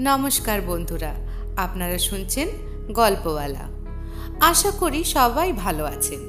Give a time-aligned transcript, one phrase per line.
[0.00, 1.12] নমস্কার বন্ধুরা,
[1.56, 2.48] আপনারা শুনছেন
[2.92, 3.64] গল্পওয়ালা।
[4.40, 6.20] আশা করি সবাই ভালো আছেন।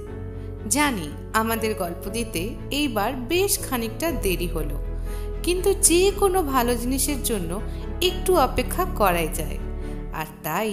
[0.69, 4.77] জানি আমাদের গল্প দিতে এইবার বেশ খানিকটা দেরি হলো,
[5.43, 7.51] কিন্তু যে কোনো ভালো জিনিসের জন্য
[8.01, 9.57] একটু অপেক্ষা করাই যায়।
[10.13, 10.69] আর তাই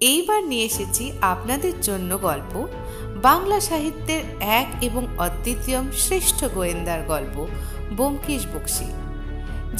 [0.00, 2.52] এইবার নিয়ে এসেছি আপনাদের জন্য গল্প,
[3.22, 7.36] বাংলা সাহিত্যের এক এবং অদ্বিতীয় শ্রেষ্ঠ গোয়েন্দার গল্প,
[7.96, 8.90] ব্যোমকেশ বক্সী।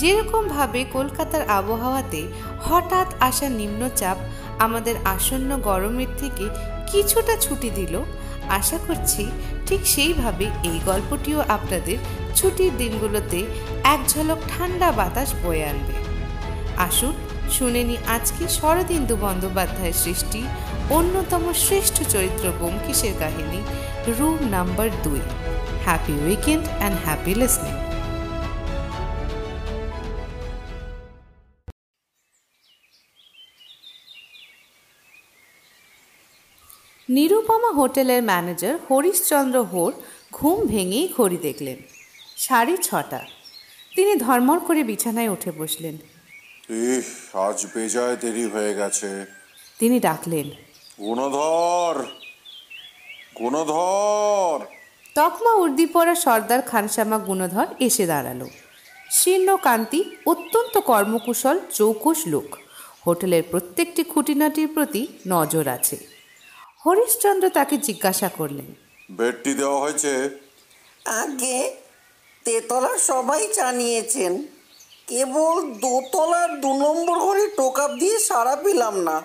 [0.00, 2.20] যেরকমভাবে কলকাতার আবহাওয়াতে
[2.66, 4.18] হঠাৎ আসা নিম্নচাপ
[4.58, 6.44] আমাদের আসন্ন গরমের থেকে
[6.90, 7.94] কিছুটা ছুটি দিল,
[8.58, 9.22] আশা করছি
[9.66, 11.98] ঠিক সেইভাবে এই গল্পটিও আপনাদের
[12.34, 13.38] ছুটির দিনগুলোতে
[13.94, 15.94] এক ঝলক ঠান্ডা বাতাস বয়ে আনবে।
[16.86, 17.14] আসুন,
[17.50, 20.40] শুনে নি আজকে শরদিন্দু বন্দ্যোপাধ্যায়ের সৃষ্টি
[20.96, 23.60] অন্যতম শ্রেষ্ঠ চরিত্র ব্যোমকেশের কাহিনী
[24.16, 25.22] রুম নাম্বার দুই।
[25.84, 27.74] Happy weekend and happy listening
[37.14, 39.92] Nirupama হোটেলের ম্যানেজার হরিশচন্দ্র হোর
[40.32, 41.76] ঘুম ভেঙেই ঘড়ি দেখলেন।
[42.36, 43.24] সাড়ে ছটা।
[43.96, 45.94] তিনি ধর্মর করে বিছানায় উঠে বসলেন।
[46.74, 49.26] ইহ আজ বেজায় দেরি হয়ে গেছে।
[49.78, 50.50] তিনি ডাকলেন।
[51.04, 52.06] গুণধর!
[53.38, 54.64] গুণধর!
[55.14, 58.46] তকমা উর্দি পরা সর্দার খানসামা গুণধর এসে দাঁড়াল।
[59.10, 62.56] শীর্ণ কান্তি অত্যন্ত কর্মকুশল চৌকস লোক।
[63.06, 66.13] হোটেলের প্রত্যেকটি খুঁটিনাটির প্রতি নজর আছে।
[66.84, 68.68] হরিশচন্দ্র তাকে জিজ্ঞাসা করলেন
[69.10, 70.12] বেডটি দেওয়া হয়েছে?
[71.22, 71.56] আগে
[72.44, 74.32] তেতলা সবাই জানিয়েছেন
[75.08, 79.16] কেবল দোতলার দু নম্বর ঘরে টোকাপ দিয়ে সারা পেলাম না।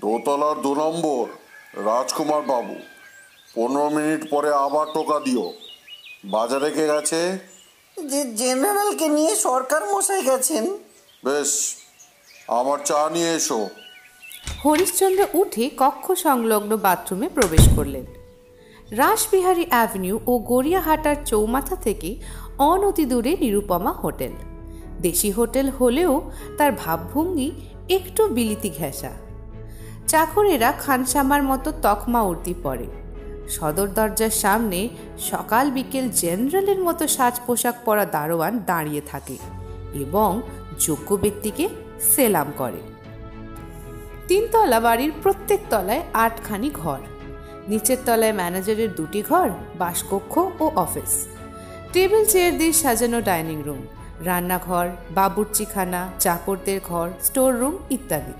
[0.00, 1.24] দোতলার দু নম্বর?
[1.84, 2.74] রাজকুমার বাবু
[3.54, 5.52] পনেরো মিনিট পরে আবার টোকা দিও।
[6.24, 7.20] বাজারে কে গেছে?
[7.96, 10.64] যে জেনারেলকে নিয়ে সরকার মশাই গেছেন।
[11.24, 11.50] বেশ
[12.48, 13.60] আমার চা নিয়ে এসো।
[14.46, 18.04] হরিশচন্দ্র উঠে কক্ষ সংলগ্ন বাথরুমে প্রবেশ করলেন।
[18.90, 22.16] রাসবিহারী অ্যাভিনিউ ও গড়িয়াহাটার চৌমাথা থেকে
[22.58, 24.32] অনতি দূরে নিরুপমা হোটেল।
[25.00, 27.52] দেশি হোটেল হলেও তার ভাবভঙ্গি
[27.88, 29.10] একটু বিলিতি ঘেঁষা।
[30.08, 32.86] চাকরেরা খানসামার মতো তকমা উর্দি পরে।
[33.48, 39.36] সদর দরজার সামনে সকাল বিকেল জেনারেলের মতো সাজ পোশাক পরা দারোয়ান দাঁড়িয়ে থাকে
[39.94, 40.40] এবং
[40.78, 41.68] যোগ্য ব্যক্তিকে
[42.00, 42.91] সেলাম করে।
[44.32, 47.00] তিনতলা বাড়ির প্রত্যেক তলায় আটখানি ঘর।
[47.70, 49.48] নিচের তলায় ম্যানেজারের দুটি ঘর,
[49.80, 51.12] বাসকক্ষ ও অফিস।
[51.92, 53.82] টেবিল, চেয়ার দিয়ে সাজানো ডাইনিং রুম,
[54.28, 54.86] রান্নাঘর,
[55.18, 58.34] বাবুর্চিখানা চাকরদের ঘর, স্টোর রুম ইত্যাদি।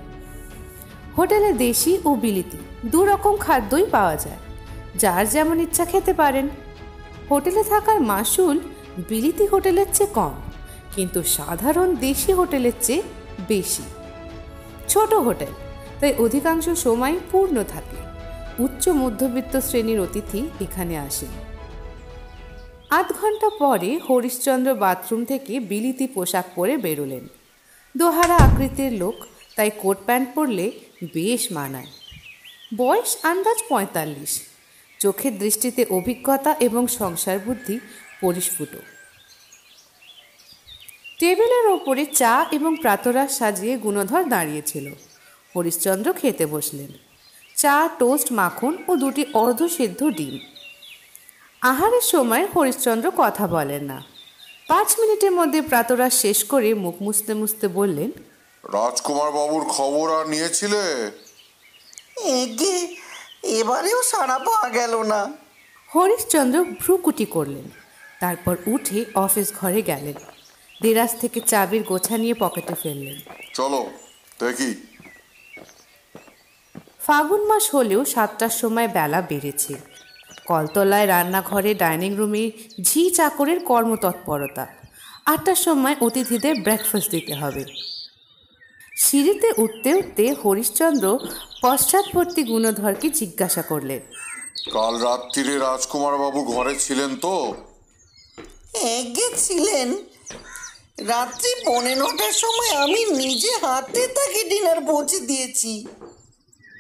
[1.17, 2.61] হোটেলে দেশি ও বিলিতি,
[2.93, 4.41] দু রকম খাদ্যই পাওয়া যায়।
[5.03, 6.47] যার যেমন ইচ্ছা খেতে পারেন।
[7.31, 8.57] হোটেলে থাকার মাসুল
[9.09, 10.35] বিলিতি হোটেলের চেয়ে কম,
[10.97, 13.03] কিন্তু সাধারণ দেশি হোটেলের চেয়ে
[13.53, 13.85] বেশি।
[14.93, 15.55] ছোট হোটেল
[16.03, 17.97] তাই অধিকাংশ সময় পূর্ণ থাকে।
[18.63, 21.29] উচ্চ মধ্যবিত্ত শ্রেণির অতিথি এখানে আসেন।
[22.91, 27.29] আধ ঘণ্টা পরে হরিশ্চন্দ্র বাথরুম থেকে বিলিতি পোশাক পরে বেরোলেন।
[27.97, 29.15] দোহারা আকৃতির লোক,
[29.57, 30.73] তাই কোট প্যান্ট পরলে
[31.15, 31.87] বেশ মানায়।
[32.77, 34.41] বয়স আন্দাজ পঁয়তাল্লিশ।
[35.01, 37.81] চোখের দৃষ্টিতে অভিজ্ঞতা এবং সংসার বুদ্ধি
[38.21, 38.69] পরিস্ফুট।
[41.21, 44.95] টেবিলের ওপরে চা এবং প্রাতরাশ সাজিয়ে গুণধর দাঁড়িয়েছিল।
[45.57, 46.89] হরিশ্চন্দ্র খেতে বসলেন।
[47.57, 50.39] চা টোস্ট মাখন ও দুটি অর্ধসিদ্ধ ডিম।
[51.61, 54.03] আহারের সময় হরিশ্চন্দ্র কথা বলেন না।
[54.69, 58.11] পাঁচ মিনিটের মধ্যে প্রাতরা শেষ করে মুখ মুছতে মুছতে বললেন
[58.73, 61.11] রাজকুমার বাবুর খবর আর নিয়েছিলে?
[62.23, 62.97] এগে
[63.43, 65.33] এবারেও সারা পাওয়া গেল না।
[65.95, 67.71] হরিশচন্দ্র ভ্রুকুটি করলেন
[68.21, 70.15] তারপর উঠে অফিস ঘরে গেলেন।
[70.83, 73.21] দেরাজ থেকে চাবির গোছা নিয়ে পকেটে ফেললেন।
[73.55, 73.91] চলো
[74.41, 74.92] দেখি।
[77.07, 79.75] ফাগুন মাস হলেও সাতটার সময় বেলা বেড়েছে।
[80.47, 82.51] কলতলায় রান্নাঘরে ডাইনিং রুমে
[82.83, 84.67] ঝি চাকরের কর্মতৎপরতা।
[85.27, 87.65] আটটার সময় অতিথিদের ব্রেকফাস্ট দিতে হবে।
[88.97, 91.19] সিঁড়িতে উঠতে উঠতে হরিশ্চন্দ্র
[91.63, 94.01] পশ্চাৎবর্তী গুণধরকে জিজ্ঞাসা করলেন
[94.73, 97.55] কাল রাত্রিরে রাজকুমার বাবু ঘরে ছিলেন তো?
[98.75, 99.89] এগে ছিলেন?
[101.07, 105.87] রাত্রি পনেরোটার সময় আমি নিজে হাতে তাকে ডিনার পৌঁছে দিয়েছি।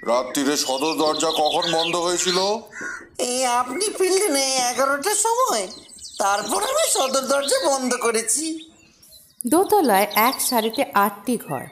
[0.06, 2.38] রাত্রিরে সদর দরজা কখন বন্ধ হয়েছিল?
[3.18, 5.68] এই আপনি ফিরলেন এই এগারোটার সময়।
[6.18, 8.68] তারপর আমি সদর দরজা বন্ধ করেছি।
[9.46, 11.64] দোতলায় এক সারিতে আটটি ঘর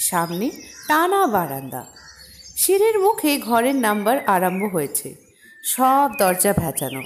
[0.00, 0.50] সামনে
[0.88, 1.86] টানা বারান্দা।
[2.56, 5.14] সিঁড়ির মুখে ঘরের নাম্বার আরম্ভ হয়েছে
[5.64, 7.02] সব দরজা ভেজানো।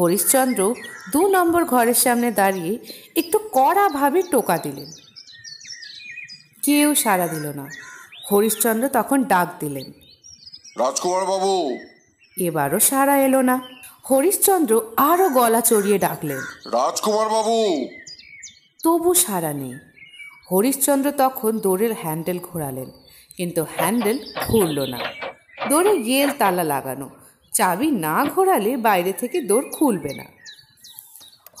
[0.00, 0.74] হরিশ্চন্দ্র
[1.12, 2.78] দু নম্বর ঘরের সামনে দাঁড়িয়ে
[3.16, 4.90] একটু কড়াভাবে টোকা দিলেন।
[6.62, 7.66] কেউ সাড়া দিল না।
[8.32, 9.92] হরিশ্চন্দ্র তখন ডাক দিলেন।
[10.78, 11.78] রাজকুমার বাবু
[12.36, 13.68] এবারও সাড়া এলো না।
[14.10, 16.38] হরিশ্চন্দ্র আরও গলা চড়িয়ে ডাকলেন।
[16.72, 17.86] রাজকুমার বাবু
[18.84, 19.74] তবু সাড়া নেই।
[20.52, 22.90] হরিশ্চন্দ্র তখন দৌড়ের হ্যান্ডেল ঘোরালেন
[23.36, 24.98] কিন্তু হ্যান্ডেল ঘুরল না।
[25.68, 27.10] দৌড়ে গেল তালা লাগানো
[27.54, 30.24] চাবি না ঘোরালে বাইরে থেকে দৌড় খুলবে না।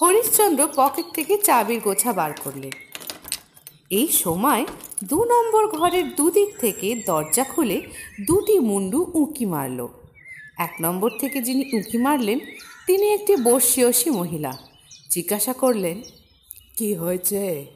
[0.02, 2.85] হরিশ্চন্দ্র পকেট থেকে চাবির গোছা বার করলেন।
[3.90, 4.66] এই সময়
[5.04, 7.82] দু নম্বর ঘরের দুদিক থেকে দরজা খুলে
[8.26, 9.88] দুটি মুন্ডু উঁকি মারল।
[10.58, 12.38] এক নম্বর থেকে যিনি উঁকি মারলেন
[12.86, 14.58] তিনি একটি বর্ষীয়সী মহিলা।
[15.10, 16.02] জিজ্ঞাসা করলেন
[16.76, 17.66] কি হয়েছে?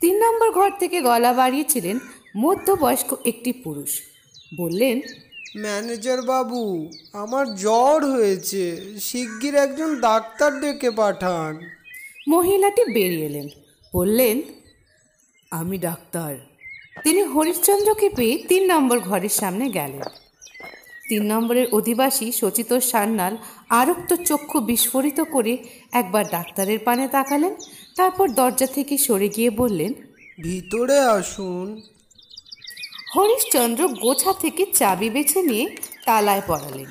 [0.00, 1.98] তিন নম্বর ঘর থেকে গলা বাড়িয়েছিলেন
[2.36, 4.00] মধ্যবয়স্ক একটি পুরুষ।
[4.58, 5.00] বললেন
[5.56, 11.60] ম্যানেজার বাবু আমার জ্বর হয়েছে। শিগগির একজন ডাক্তার ডেকে পাঠান।
[12.28, 13.48] মহিলাটি বেরিয়ে এলেন।
[13.94, 14.42] বললেন
[15.52, 16.36] আমি ডাক্তার।
[17.04, 20.00] তিনি হরিশ্চন্দ্রকে পেয়ে তিন নম্বর ঘরের সামনে গেলেন।
[21.08, 23.36] তিন নম্বরের অধিবাসী সচিতোষ সান্যাল
[23.68, 25.58] আরক্ত চক্ষু বিস্ফোরিত করে
[25.92, 27.54] একবার ডাক্তারের পানে তাকালেন
[27.96, 29.94] তারপর দরজা থেকে সরে গিয়ে বললেন
[30.42, 31.82] ভিতরে আসুন।
[33.16, 35.76] হরিশচন্দ্র গোছা থেকে চাবি বেছে নিয়ে
[36.06, 36.86] তালায় পড়ালেন।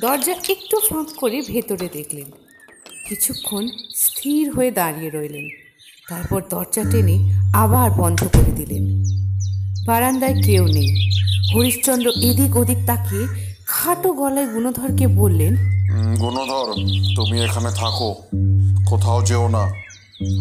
[0.00, 2.30] দরজা একটু ফাঁক করে ভেতরে দেখলেন।
[3.08, 5.61] কিছুক্ষণ স্থির হয়ে দাঁড়িয়ে রইলেন।
[6.12, 9.04] তারপর দরজা টেনে আবার বন্ধ করে দিলেন।
[9.86, 11.10] বারান্দায় কেউ নেই।
[11.54, 13.26] হরিশ্চন্দ্র এদিক ওদিক তাকিয়ে
[13.66, 15.56] খাটো গলায় গুণধরকে বললেন
[16.16, 16.72] গুণধর
[17.16, 18.14] তুমি এখানে থাকো।
[18.86, 19.72] কোথাও যেও না।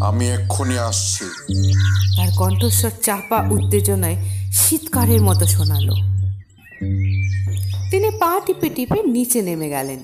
[0.05, 1.25] আমি এক্ষুনি আসছি।
[2.17, 4.15] তার কণ্ঠস্বর চাপা উত্তেজনায়
[4.51, 5.93] শীতকারের মতো শোনালো।
[7.91, 10.03] তিনি পা টিপে টিপে নিচে নেমে গেলেন।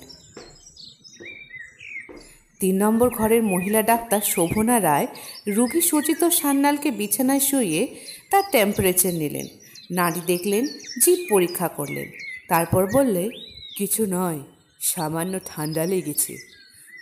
[2.59, 5.07] তিন নম্বর ঘরের মহিলা ডাক্তার শোভনা রায়
[5.48, 7.95] রুগী সুচিত সান্যালকে বিছানায় শুয়ে
[8.31, 9.48] তার টেম্পারেচার নিলেন।
[9.92, 10.68] নাড়ি দেখলেন
[11.01, 12.12] জিভ পরীক্ষা করলেন।
[12.48, 13.30] তারপর বললে
[13.77, 14.39] কিছু নয়
[14.81, 16.38] সামান্য ঠান্ডা লেগেছে।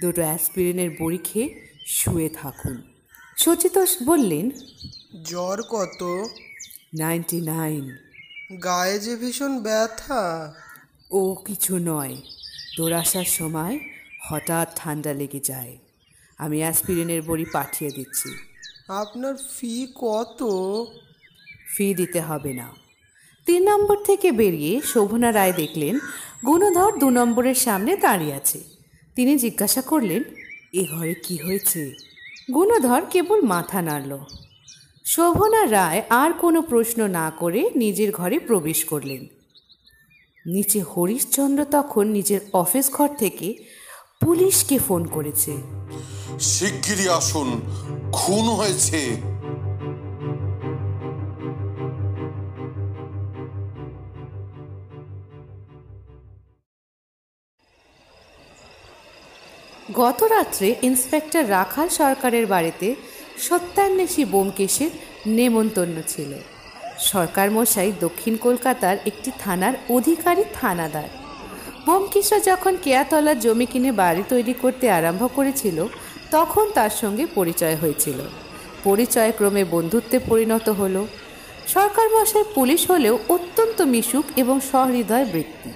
[0.01, 2.81] দুটো অ্যাসপিরিনের বড়ি খেয়ে শুয়ে থাকুন।
[3.37, 4.49] সচিতোষ বললেন
[5.25, 6.25] জ্বর কত?
[6.99, 7.97] Ninety nine.
[8.63, 10.53] গায়ে যে ভীষণ ব্যথা।
[11.11, 12.15] ও কিছু নয়।
[12.77, 13.79] তোর আসার সময়
[14.29, 15.77] হঠাৎ ঠান্ডা লেগে যায়।
[16.37, 18.29] আমি অ্যাসপিরিনের বড়ি পাঠিয়ে দিচ্ছি।
[18.87, 20.43] আপনার ফি কত?
[21.77, 22.73] ফি দিতে হবে না।
[23.45, 25.99] তিন নম্বর থেকে বেরিয়ে শোভনা রায় দেখলেন
[26.45, 28.63] গুণধর দু নম্বরের সামনে দাঁড়িয়ে আছে।
[29.15, 30.23] তিনি জিজ্ঞাসা করলেন
[30.73, 31.93] এ ঘরে কি হয়েছে?
[32.53, 34.19] গুণধর কেবল মাথা নাড়ল।
[35.05, 39.25] শোভনা রায় আর কোনো প্রশ্ন না করে নিজের ঘরে প্রবেশ করলেন।
[40.45, 43.74] নিচে হরিশচন্দ্র তখন নিজের অফিস ঘর থেকে
[44.21, 45.53] পুলিশকে ফোন করেছে।
[46.39, 47.49] শিগগিরই আসুন
[48.11, 49.01] খুন হয়েছে।
[59.93, 62.87] গত রাত্রে ইন্সপেক্টর রাখাল সরকারের বাড়িতে
[63.37, 64.91] সত্যান্বেষী বোমকেশের
[65.27, 66.31] নেমন্তন্ন ছিল।
[67.11, 71.24] সরকার মশাই দক্ষিণ কলকাতার একটি থানার অধিকারী থানাদার।
[71.85, 75.87] বোমকেশরা যখন কেয়াতলার জমি কিনে বাড়ি তৈরি করতে আরম্ভ করেছিল,
[76.31, 78.19] তখন তার সঙ্গে পরিচয় হয়েছিল।
[78.83, 81.07] পরিচয় ক্রমে বন্ধুত্বে পরিণত হলো।
[81.67, 85.69] সরকার মশাই পুলিশ হলেও অত্যন্ত মিশুক এবং সহৃদয় ব্যক্তি।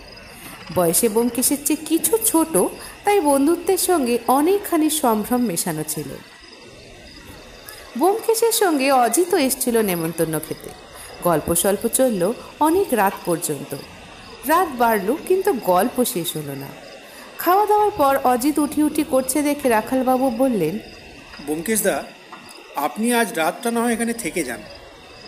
[0.75, 2.57] বয়সে বোমকেশের চেয়ে কিছু ছোট,
[3.03, 6.09] তাই বন্ধুত্বের সঙ্গে অনেকখানি সম্ভ্রম মেশানো ছিল।
[7.97, 10.69] বোমকেশের সঙ্গে অজিতও এসছিল নেমন্তন্ন খেতে।
[11.23, 13.75] গল্প স্বল্প চলল অনেক রাত পর্যন্ত।
[14.47, 16.67] রাত বাড়ল কিন্তু গল্প শেষ হলো না।
[17.37, 20.79] খাওয়া দাওয়ার পর অজিত উঠি উঠি করছে দেখে রাখালবাবু বললেন
[21.45, 22.03] ব্যোমকেশদা
[22.75, 24.59] আপনি আজ রাতটা না হয় এখানে থেকে যান।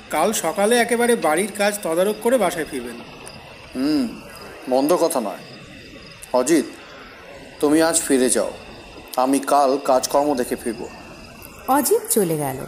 [0.10, 2.96] কাল সকালে একেবারে বাড়ির কাজ তদারক করে বাসায় ফিরবেন।
[3.76, 4.08] হুম
[4.70, 5.44] মন্দ কথা নয়।
[6.34, 6.66] অজিত
[7.60, 8.52] তুমি আজ ফিরে যাও।
[9.18, 10.88] আমি কাল কাজকর্ম দেখে ফিরব।
[11.68, 12.66] অজিত চলে গেল।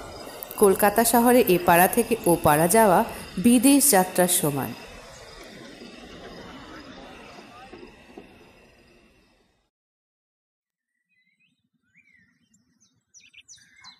[0.58, 3.04] কলকাতা শহরে এ পাড়া থেকে ও পাড়া যাওয়া
[3.38, 4.74] বিদেশ যাত্রার সমান।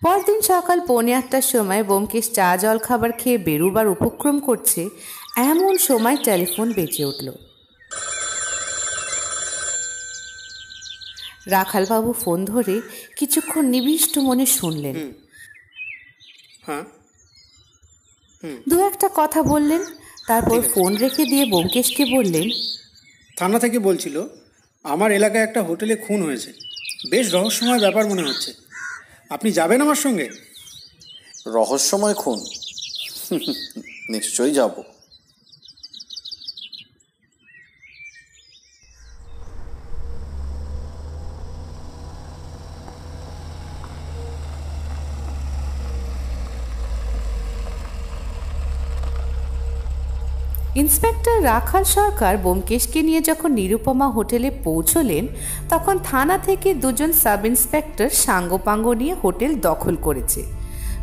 [0.04, 4.88] পরদিন সকাল পৌনে আটটার সময় বোমকেশ চা জল খাবার খেয়ে বেরুবার উপক্রম করছে
[5.36, 7.32] এমন সময় টেলিফোন বেঁচে উঠল।
[11.46, 12.80] রাখালবাবু ফোন ধরে
[13.16, 15.12] কিছুক্ষণ নিবিষ্ট মনে শুনলেন।
[16.66, 16.84] হ্যাঁ।
[18.68, 19.84] দু একটা কথা বললেন
[20.26, 22.50] তারপর ফোন রেখে দিয়ে বোমকেশকে বললেন
[23.36, 24.22] থানা থেকে বলছিল
[24.84, 26.52] আমার এলাকায় একটা হোটেলে খুন হয়েছে।
[27.10, 28.63] বেশ রহস্যময় ব্যাপার মনে হচ্ছে।
[29.30, 30.28] আপনি যাবেন আমার সঙ্গে?
[31.46, 32.38] রহস্যময় খুন।
[34.10, 34.93] নিশ্চয়ই যাব।
[50.74, 55.26] ইন্সপেক্টর রাখাল সরকার বোমকেশকে নিয়ে যখন নিরুপমা হোটেলে পৌঁছলেন,
[55.68, 60.44] তখন থানা থেকে দুজন সাব ইন্সপেক্টর সাঙ্গপাঙ্গ নিয়ে হোটেল দখল করেছে।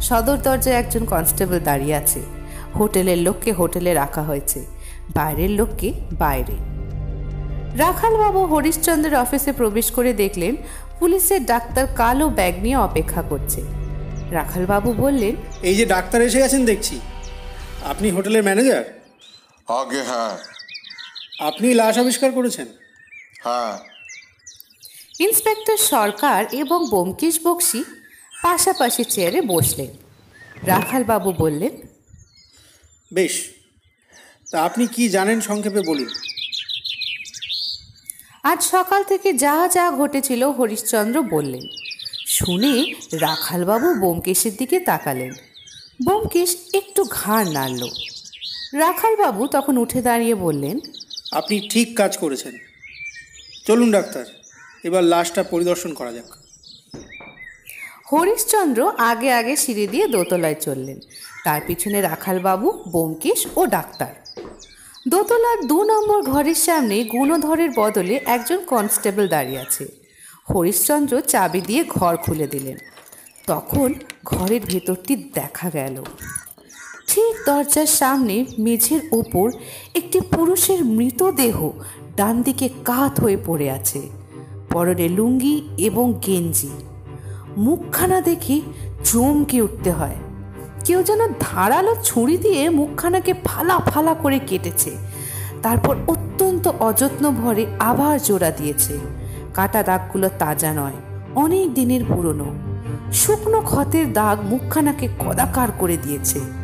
[0.01, 2.21] সদর দরজায় একজন কনস্টেবল দাঁড়িয়ে আছে।
[2.79, 4.65] হোটেলের লোককে হোটেলে রাখা হয়েছে।
[5.15, 6.53] বাইরের লোককে বাইরে।
[7.77, 10.55] রাখালবাবু হরিশ্চন্দ্রের অফিসে প্রবেশ করে দেখলেন,
[10.99, 13.61] পুলিশের ডাক্তার কালো ব্যাগ নিয়ে অপেক্ষা করছে।
[14.31, 16.99] রাখালবাবু বললেন, এই যে ডাক্তার এসে গেছেন দেখছি।
[17.89, 19.00] আপনি হোটেলের ম্যানেজার?
[19.79, 20.37] আগে হ্যাঁ।
[21.39, 22.67] আপনি লাশ আবিষ্কার করেছেন?
[23.43, 23.79] হ্যাঁ।
[25.19, 27.83] ইন্সপেক্টর সরকার এবং বোমকেশ বক্সি
[28.43, 29.87] পাশাপাশি চেয়ারে বসলেন।
[30.63, 31.87] রাখালবাবু বললেন
[33.13, 33.49] বেশ
[34.51, 36.09] তা আপনি কি জানেন সংক্ষেপে বলুন।
[38.43, 41.61] আজ সকাল থেকে যা যা ঘটেছিল হরিশ্চন্দ্র বললেন।
[42.27, 45.31] শুনে রাখালবাবু বোমকেশের দিকে তাকালেন।
[46.05, 47.89] বোমকেশ একটু ঘাড় নাড়ল।
[48.73, 50.79] রাখালবাবু তখন উঠে দাঁড়িয়ে বললেন
[51.31, 52.57] আপনি ঠিক কাজ করেছেন।
[53.65, 54.25] চলুন ডাক্তার
[54.83, 56.25] এবার লাশটা পরিদর্শন করা যাক।
[58.11, 60.99] হরিশ্চন্দ্র আগে আগে সিঁড়ি দিয়ে দোতলায় চললেন।
[61.45, 64.13] তার পিছনে রাখালবাবু বোমকেশ ও ডাক্তার।
[65.07, 69.85] দোতলার দু নম্বর ঘরের সামনে গুণধরের বদলে একজন কনস্টেবল দাঁড়িয়ে আছে।
[70.53, 72.77] হরিশচন্দ্র চাবি দিয়ে ঘর খুলে দিলেন।
[73.47, 73.93] তখন
[74.25, 76.03] ঘরের ভেতরটি দেখা গেল।
[77.13, 79.51] ঠিক দরজার সামনে মেঝের ওপর
[79.95, 81.69] একটি পুরুষের মৃতদেহ
[82.15, 84.09] ডান দিকে কাত হয়ে পড়ে আছে।
[84.69, 86.69] পরনে লুঙ্গি এবং গেঞ্জি।
[87.57, 88.61] মুখখানা দেখে
[89.03, 90.15] চমকে উঠতে হয়।
[90.85, 94.91] কেউ যেন ধারালো ছুরি দিয়ে মুখখানাকে ফালা ফালা করে কেটেছে।
[95.61, 98.99] তারপর অত্যন্ত অযত্ন ভরে আবার জোড়া দিয়েছে।
[99.53, 100.95] কাটা দাগগুলো তাজা নয়,
[101.35, 102.45] অনেক দিনের পুরনো।
[103.13, 106.60] শুকনো ক্ষতের দাগ মুখখানাকে কদাকার করে দিয়েছে।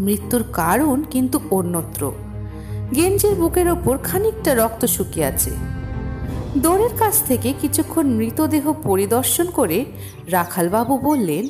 [0.00, 2.12] মৃত্যুর কারণ কিন্তু অন্যত্র।
[2.94, 5.50] গেঞ্জির বুকের ওপর খানিকটা রক্ত শুকিয়ে আছে।
[6.58, 9.84] দৌড়ের কাছ থেকে কিছুক্ষণ মৃতদেহ পরিদর্শন করে
[10.26, 11.48] রাখালবাবু বললেন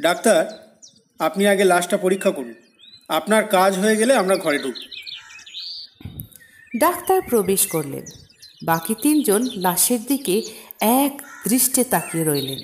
[0.00, 0.66] ডাক্তার
[1.18, 2.54] আপনি আগে লাশটা পরীক্ষা করুন।
[3.08, 4.80] আপনার কাজ হয়ে গেলে আমরা ঘরে ঢুকব।
[6.78, 8.04] ডাক্তার প্রবেশ করলেন।
[8.64, 10.42] বাকি তিনজন লাশের দিকে
[10.80, 12.58] এক দৃষ্টে তাকিয়ে রইলেন।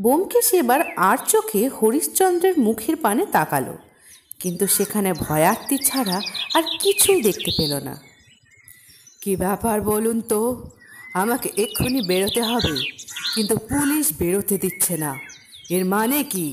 [0.00, 3.78] বোমকেশ এবার আর চোখে হরিশ্চন্দ্রের মুখের পানে তাকালো।
[4.40, 6.16] কিন্তু সেখানে ভয়ার্তি ছাড়া
[6.56, 7.94] আর কিছুই দেখতে পেল না।
[9.22, 10.40] কি ব্যাপার বলুন তো?
[11.22, 12.74] আমাকে এক্ষুনি বেরোতে হবে,
[13.34, 15.12] কিন্তু পুলিশ বেরোতে দিচ্ছে না।
[15.76, 16.48] এর মানে কি?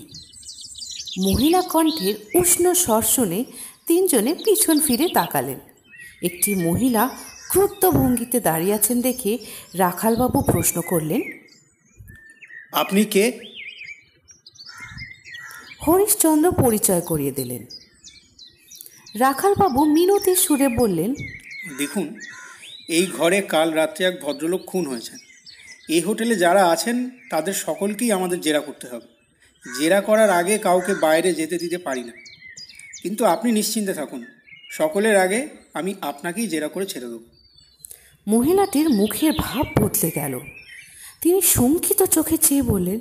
[1.26, 3.40] মহিলা কণ্ঠের উষ্ণ স্বর শুনে
[3.88, 5.60] তিনজনে পিছন ফিরে তাকালেন।
[6.28, 7.04] একটি মহিলা
[7.52, 9.32] ক্রুদ্ধ ভঙ্গিতে দাঁড়িয়ে আছেন দেখে
[9.84, 11.22] রাখালবাবু প্রশ্ন করলেন,
[12.74, 13.26] আপনি কে?
[15.88, 17.66] হরিশচন্দ্র পরিচয় করিয়ে দিলেন।
[19.20, 21.14] রাখালবাবু মিনতির সুরে বললেন
[21.78, 22.16] দেখুন
[22.90, 25.18] এই ঘরে কাল রাত্রে এক ভদ্রলোক খুন হয়েছেন।
[25.90, 29.08] এই হোটেলে যারা আছেন তাদের সকলকেই আমাদের জেরা করতে হবে।
[29.80, 32.12] জেরা করার আগে কাউকে বাইরে যেতে দিতে পারি না।
[33.02, 34.26] কিন্তু আপনি নিশ্চিন্তে থাকুন।
[34.72, 37.20] সকলের আগে আমি আপনাকেই জেরা করে ছেড়ে দেব।
[38.28, 40.40] মহিলাটির মুখের ভাব বদলে গেল।
[41.22, 43.00] তিনি শঙ্কিত চোখে চেয়ে বললেন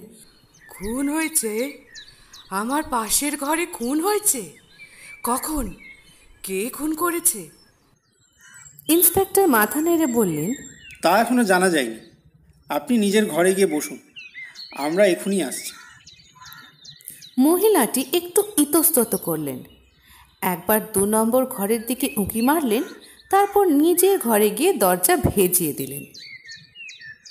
[0.69, 1.51] খুন হয়েছে?
[2.51, 4.53] আমার পাশের ঘরে খুন হয়েছে।
[5.23, 5.75] কখন?
[6.43, 7.51] কে খুন করেছে?
[8.89, 10.55] ইন্সপেক্টর মাথা নেড়ে বললেন
[11.03, 11.97] তা এখনও জানা যায়নি।
[12.69, 13.99] আপনি নিজের ঘরে গিয়ে বসুন।
[14.77, 15.73] আমরা এখনই আসছি।
[17.39, 19.65] মহিলাটি একটু ইতস্তত করলেন।
[20.41, 22.83] একবার দু নম্বর ঘরের দিকে উঁকি মারলেন
[23.31, 26.05] তারপর নিজের ঘরে গিয়ে দরজা ভেজিয়ে দিলেন।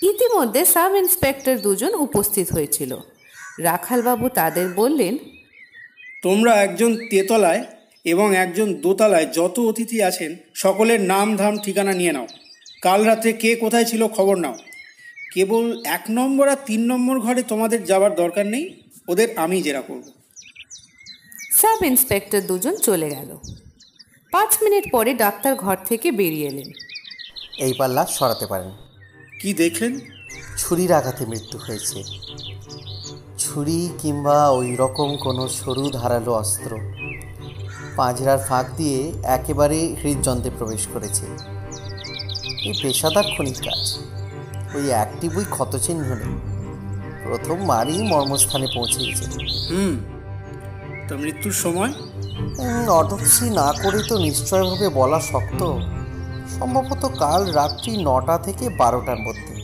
[0.10, 2.98] ইতিমধ্যে সাব ইন্সপেক্টর দুজন উপস্থিত হয়েছিল।
[3.60, 5.18] রাখালবাবু তাদের বললেন
[6.24, 7.66] তোমরা একজন তেতলায়
[8.06, 12.28] এবং একজন দোতলায় যত অতিথি আছেন সকলের নাম ধাম ঠিকানা নিয়ে নাও।
[12.82, 14.56] কাল রাতে কে কোথায় ছিল খবর নাও।
[15.34, 20.04] কেবল এক নম্বর আর তিন নম্বর ঘরে তোমাদের যাবার দরকার নেই ওদের আমি জেরা করব।
[21.51, 23.38] সাব ইন্সপেক্টর দুজন চলে গেল।
[24.32, 26.72] পাঁচ মিনিট পরে ডাক্তার ঘর থেকে বেরিয়ে এলেন।
[27.60, 28.72] এই পাল্লা সরাতে পারেন।
[29.42, 30.00] কি দেখলেন?
[30.58, 32.04] ছুরির আঘাতে মৃত্যু হয়েছে।
[33.53, 36.77] ছুরি কিংবা ওই রকম কোনো সরু ধারালো অস্ত্র।
[37.96, 41.25] পাঁজরার ফাঁক দিয়ে একেবারে হৃদযন্ত্রে প্রবেশ করেছে।
[42.63, 43.98] এই পেশাদার খনির কাজ।
[44.75, 46.36] ওই একটি বই ক্ষতচিহ্ন নেই।
[47.24, 49.25] প্রথম মারই মর্মস্থানে পৌঁছেছে।
[49.70, 49.96] হুম
[51.10, 51.94] তা মৃত্যুর সময়?
[52.89, 55.62] অটপসি না করে তো নিশ্চয়ভাবে বলা শক্ত।
[56.60, 59.60] সম্ভবত কাল রাত্রি নটা থেকে বারোটার মধ্যে।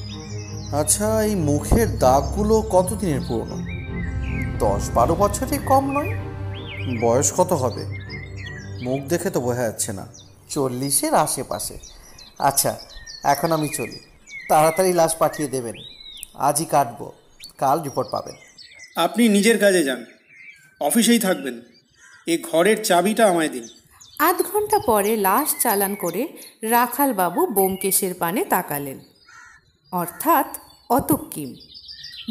[0.77, 3.64] আচ্ছা এই মুখের দাগগুলো কতদিনের পুরনো?
[4.59, 6.15] দশ বারো বছরের কম নয়।
[7.01, 7.85] বয়স কত হবে?
[8.83, 10.07] মুখ দেখে তো বোঝা যাচ্ছে না।
[10.49, 11.77] চল্লিশের আশেপাশে।
[12.39, 12.77] আচ্ছা
[13.23, 13.99] এখন আমি চলি।
[14.49, 15.75] তাড়াতাড়ি লাশ পাঠিয়ে দেবেন।
[16.35, 17.11] আজই কাটবো।
[17.57, 18.35] কাল রিপোর্ট পাবেন।
[18.95, 20.05] আপনি নিজের কাজে যান।
[20.81, 21.61] অফিসেই থাকবেন।
[22.27, 23.67] এ ঘরের চাবিটা আমায় দিন।
[24.19, 26.27] আধ ঘণ্টা পরে লাশ চালান করে
[26.61, 28.99] রাখালবাবু বোমকেশের পানে তাকালেন।
[29.91, 30.57] অর্থাৎ
[30.89, 31.55] অতক্কিম।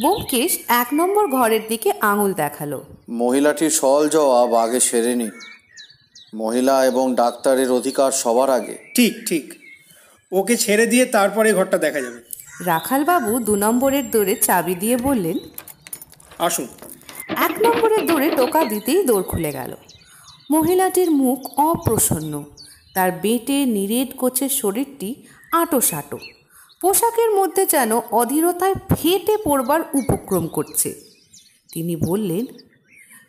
[0.03, 5.29] বোমকেশ এক নম্বর ঘরের দিকে আঙুল দেখাল। মহিলাটির সল জবাব আগে সেরেনি।
[6.35, 9.55] মহিলা এবং ডাক্তারের অধিকার সবার আগে। ঠিক ঠিক।
[10.33, 12.23] ওকে ছেড়ে দিয়ে তারপরে ঘরটা দেখা যাবে।
[12.65, 15.39] রাখালবাবু দু নম্বরের দৌড়ে চাবি দিয়ে বললেন
[16.39, 16.69] আসুন।
[17.29, 19.75] এক নম্বরের দৌড়ে টোকা দিতেই দৌড় খুলে গেল।
[20.51, 22.45] মহিলাটির মুখ অপ্রসন্ন।
[22.95, 25.15] তার বেঁটে নিরেট কোচের শরীরটি
[25.53, 26.19] আঁটো সাঁটো
[26.85, 30.95] পোশাকের মধ্যে যেন অধীরতায় ফেটে পড়বার উপক্রম করছে।
[31.73, 32.45] তিনি বললেন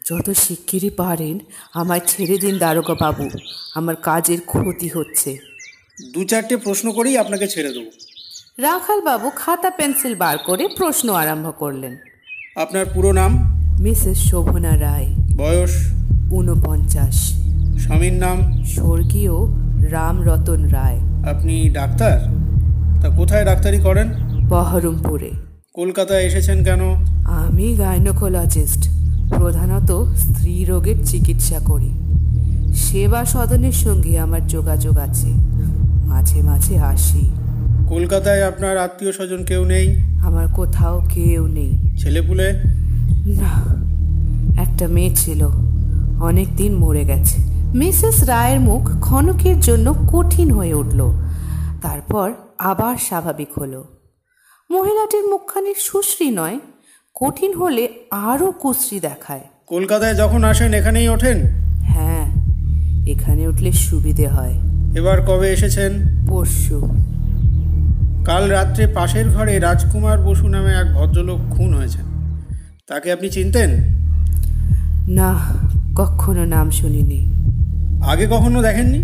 [0.06, 1.40] যত শিগগিরই পারেন
[1.74, 3.30] আমায় ছেড়ে দিন দারোগা বাবু
[3.76, 5.38] আমার কাজের ক্ষতি হচ্ছে।
[6.14, 7.86] দু চারটে প্রশ্ন করেই আপনাকে ছেড়ে দেবো।
[8.58, 11.98] রাখালবাবু খাতা পেন্সিল বার করে প্রশ্ন আরম্ভ করলেন।
[12.56, 13.32] আপনার পুরো নাম?
[13.82, 15.08] মিসেস শোভনা রায়।
[15.38, 15.94] বয়স?
[16.32, 17.34] ঊনপঞ্চাশ।
[17.80, 18.64] স্বামীর নাম?
[18.64, 19.34] স্বর্গীয়
[19.92, 21.00] রামরতন রায়।
[21.32, 22.46] আপনি ডাক্তার?
[23.06, 24.10] তা কোথায় ডাক্তারি করেন?
[24.50, 25.32] বহরমপুরে।
[25.74, 26.80] কলকাতায় এসেছেন কেন?
[27.26, 28.90] আমি গাইনোকোলজিস্ট।
[29.30, 31.92] প্রধানত স্ত্রী রোগের চিকিৎসা করি।
[32.74, 35.28] সেবা সদনের সঙ্গে আমার যোগাযোগ আছে।
[36.06, 37.32] মাঝে মাঝে আসি।
[37.88, 40.02] কলকাতায় আপনার আত্মীয় স্বজন কেউ নেই?
[40.02, 42.62] আমার কোথাও কেউ নেই। ছেলেপুলে?
[43.26, 43.76] না
[44.62, 45.46] একটা মেয়ে ছিল।
[46.22, 47.42] অনেক দিন মরে গেছে।
[47.76, 51.14] মিসেস রায়ের মুখ ক্ষণকের জন্য কঠিন হয়ে উঠল।
[51.82, 53.84] তারপর আবার স্বাভাবিক হলো।
[54.72, 56.60] মহিলাটির মুখখানি সুশ্রী নয়
[57.14, 61.42] কঠিন হলে আরও কুশ্রী দেখায়। কলকাতায় যখন আসেন এখানেই ওঠেন?
[61.82, 62.32] হ্যাঁ
[63.08, 64.60] এখানে উঠলে সুবিধে হয়।
[64.96, 65.92] এবার কবে এসেছেন?
[66.28, 66.82] পরশু।
[68.26, 72.06] কাল রাত্রে পাশের ঘরে রাজকুমার বসু নামে এক ভদ্রলোক খুন হয়েছেন।
[72.88, 73.70] তাকে আপনি চিনতেন?
[75.08, 75.40] না
[75.96, 77.36] কখনো নাম শুনিনি।
[78.06, 79.04] আগে কখনো দেখেননি?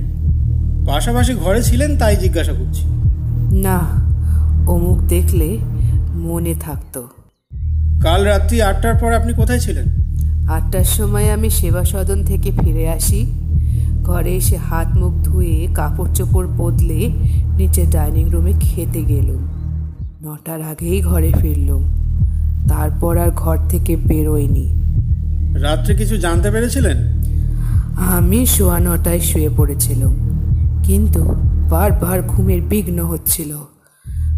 [0.87, 3.10] পাশাপাশি ঘরে ছিলেন তাই জিজ্ঞাসা করছি।
[3.51, 3.79] না
[4.67, 5.57] অমুক দেখলে
[6.15, 7.07] মনে থাকতো।
[8.01, 9.85] কাল রাত্রি আটটার পর আপনি কোথায় ছিলেন?
[10.49, 13.31] আটটার সময় আমি সেবা সদন থেকে ফিরে আসি।
[14.03, 17.11] ঘরে এসে হাত মুখ ধুয়ে কাপড় চোপড় বদলে
[17.57, 19.47] নিচে ডাইনিং রুমে খেতে গেলুম।
[20.23, 21.83] নটার আগেই ঘরে ফিরলুম।
[22.69, 24.81] তারপর আর ঘর থেকে বেরোয়নি
[25.61, 26.97] রাত্রে কিছু জানতে পেরেছিলেন?
[27.97, 30.15] আমি শোয়া নটায় শুয়ে পড়েছিলাম।
[30.83, 31.35] কিন্তু
[31.71, 33.57] বারবার ঘুমের বিঘ্ন হচ্ছিল।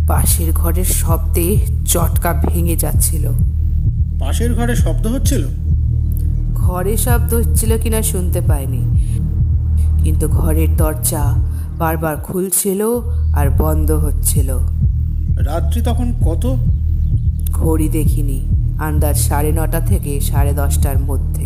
[0.08, 3.32] পাশের ঘরের শব্দে চটকা ভেঙে যাচ্ছিল।
[4.20, 5.48] পাশের ঘরে শব্দ হচ্ছিল?
[6.54, 9.04] ঘরে শব্দ হচ্ছিল কিনা শুনতে পাইনি।
[10.04, 11.34] কিন্তু ঘরের দরজা
[11.78, 12.86] বারবার খুলছিল
[13.36, 14.58] আর বন্ধ হচ্ছিল।
[15.38, 16.56] রাত্রি তখন কত?
[17.52, 18.46] ঘড়ি দেখিনি
[18.80, 21.46] আন্দাজ সাড়ে নটা থেকে সাড়ে দশটার মধ্যে।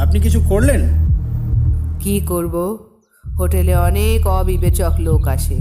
[0.00, 0.80] আপনি কিছু করলেন?
[2.00, 2.78] কি করব?
[3.38, 5.56] হোটেলে অনেক অবিবেচক লোক আসে।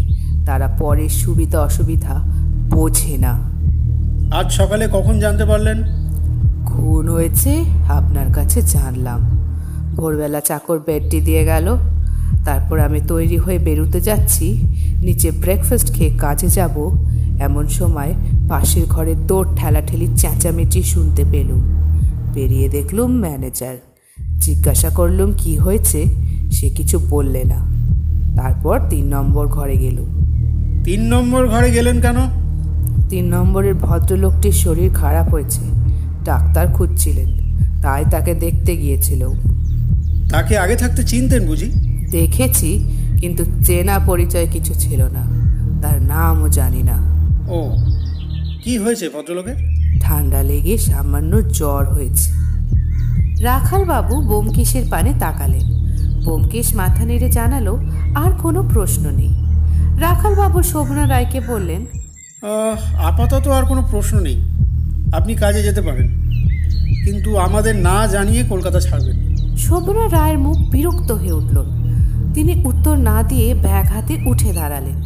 [0.46, 2.24] তারা পরের সুবিধা অসুবিধা
[2.70, 3.52] বোঝে না।
[4.36, 5.84] আজ সকালে কখন জানতে পারলেন?
[6.66, 9.20] খুন হয়েছে আপনার কাছে জানলাম।
[9.96, 11.78] ভোরবেলা চাকর বেডটি দিয়ে গেল।
[12.46, 14.62] তারপর আমি তৈরি হয়ে বেরোতে যাচ্ছি।
[15.02, 17.06] নিচে ব্রেকফাস্ট খেয়ে কাজে যাব।
[17.40, 18.14] এমন সময়
[18.50, 21.62] পাশের ঘরে দৌড় ঠেলাঠেলি চেঁচামেচি শুনতে পেলুম।
[22.34, 23.76] বেরিয়ে দেখলুম ম্যানেজার
[24.40, 26.06] জিজ্ঞাসা করলুম কি হয়েছে?
[26.56, 27.60] সে কিছু বললে না।
[28.36, 29.98] তারপর তিন নম্বর ঘরে গেল।
[30.84, 32.16] তিন নম্বর ঘরে গেলেন কেন?
[33.10, 35.62] তিন নম্বরের ভদ্রলোকটির শরীর খারাপ হয়েছে।
[36.24, 37.30] ডাক্তার খুঁজছিলেন
[37.82, 39.30] তাই তাকে দেখতে গিয়েছিল।
[40.30, 41.70] তাকে আগে থাকতে চিনতেন বুঝি?
[42.12, 45.24] দেখেছি কিন্তু চেনা পরিচয় কিছু ছিল না।
[45.82, 46.98] তার নামও জানি না।
[47.50, 47.76] ও
[48.64, 49.56] কি হয়েছে ভদ্রলোকের?
[50.02, 52.32] ঠান্ডা লেগে সামান্য জ্বর হয়েছে।
[53.44, 55.85] রাখালবাবু বোমকেশের পানে তাকালেন।
[56.26, 57.74] বোমকেশ মাথা নেড়ে জানালো
[58.16, 59.32] আর কোনো প্রশ্ন নেই।
[60.00, 61.82] রাখালবাবু শোভনা রায়কে বললেন
[63.10, 64.38] আপাতত আর কোনো প্রশ্ন নেই।
[65.14, 66.08] আপনি কাজে যেতে পারেন।
[67.06, 69.18] কিন্তু আমাদের না জানিয়ে কলকাতা ছাড়বেন।
[69.58, 71.58] শোভনা রায়ের মুখ বিরক্ত হয়ে উঠল।
[72.34, 74.98] তিনি উত্তর না দিয়ে ব্যাগ হাতে উঠে দাঁড়ালেন।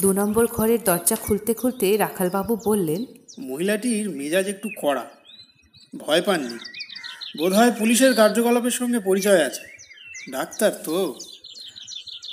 [0.00, 3.00] দু নম্বর ঘরের দরজা খুলতে খুলতে রাখালবাবু বললেন
[3.42, 5.04] মহিলাটির মেজাজ একটু কড়া।
[5.98, 6.58] ভয় পাননি।
[7.38, 9.60] বোধহয় পুলিশের কার্যকলাপের সঙ্গে পরিচয় আছে।
[10.30, 11.18] ডাক্তার তো।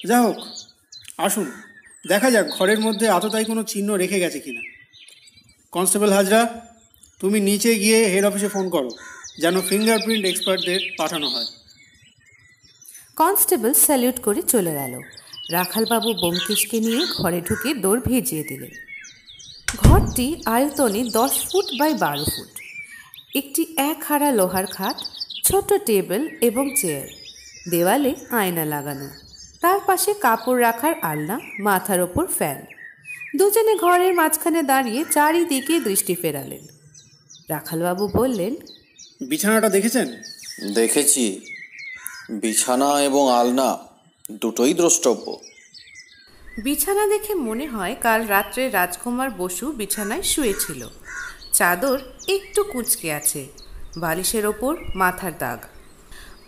[0.08, 0.36] যা হোক,
[1.17, 1.52] আসুন,
[2.08, 4.62] দেখা যাক ঘরের মধ্যে আততাই কোনো চিহ্ন রেখে গেছে কিনা।
[5.71, 6.62] কনস্টেবল হাজরা,
[7.19, 8.89] তুমি নিচে গিয়ে হেড অফিসে ফোন করো,
[9.39, 11.45] যেন ফিঙ্গারপ্রিন্ট এক্সপার্টদের পাঠানো হয়।
[13.15, 15.02] কনস্টেবল স্যালিউট করে চলে গেল।
[15.52, 18.69] রাখালবাবু বোমকেশকে নিয়ে ঘরে ঢুকে দৌড় ভিজিয়ে দিলেন।
[19.78, 22.61] ঘরটি আয়তনে দশ ফুট বাই বারো ফুট।
[23.36, 24.96] একটি এক হাড়া লোহার খাট
[25.44, 27.08] ছোট টেবিল এবং চেয়ার
[27.72, 29.10] দেওয়ালে আয়না লাগানো।
[29.62, 32.65] তার পাশে কাপড় রাখার আলনা মাথার ওপর ফ্যান।
[33.38, 36.67] দুজনে ঘরের মাঝখানে দাঁড়িয়ে চারিদিকে দৃষ্টি ফেরালেন।
[37.50, 38.56] রাখালবাবু বললেন
[39.30, 40.08] বিছানাটা দেখেছেন?
[40.74, 41.41] দেখেছি।
[42.30, 43.78] বিছানা এবং আলনা
[44.32, 45.39] দুটোই দ্রষ্টব্য।
[46.63, 50.88] বিছানা দেখে মনে হয় কাল রাত্রে রাজকুমার বসু বিছানায় শুয়েছিল।
[51.62, 53.47] চাদর একটু কুচকে আছে
[53.97, 55.60] বালিশের ওপর মাথার দাগ।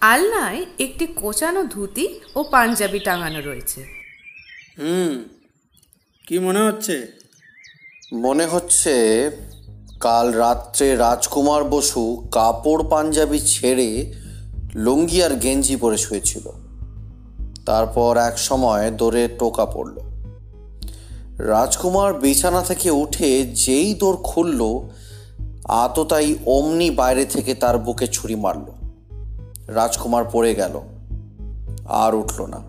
[0.02, 3.82] আলনায় একটি কোচানো ধুতি ও পাঞ্জাবি টাঙানো রয়েছে।
[4.80, 5.23] হুম
[6.28, 7.08] কি মনে হচ্ছে?
[8.13, 8.95] মনে হচ্ছে
[9.99, 14.13] কাল রাত্রে রাজকুমার বসু কাপড় পাঞ্জাবি ছেড়ে
[14.76, 16.49] লুঙ্গি আর গেঞ্জি পরে শুয়েছিল।
[17.65, 19.97] তারপর এক সময় দোরে টোকা পড়ল।
[21.38, 24.89] রাজকুমার বিছানা থেকে উঠে যেই দৌড় খুলল
[25.65, 28.65] আততাই অমনি বাইরে থেকে তার বুকে ছুরি মারল।
[29.67, 30.82] রাজকুমার পড়ে গেল।
[31.86, 32.63] আর উঠল না।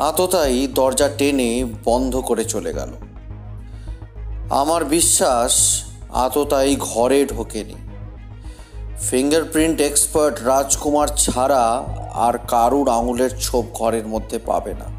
[0.00, 2.88] আততাই দরজা টেনে বন্ধ করে চলে গেল।
[4.50, 7.74] আমার বিশ্বাস আততাই ঘরে ঢোকেনি।
[9.00, 14.94] ফিঙ্গারপ্রিন্ট এক্সপার্ট রাজকুমার ছাড়া আর কারুর আঙুলের ছোপ ঘরের মধ্যে পাবে না।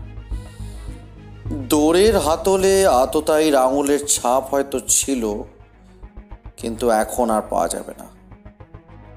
[1.69, 5.43] দৌড়ের হাতলে আততায়ীর আঙুলের ছাপ হয়তো ছিল
[6.57, 8.15] কিন্তু এখন আর পাওয়া যাবে না।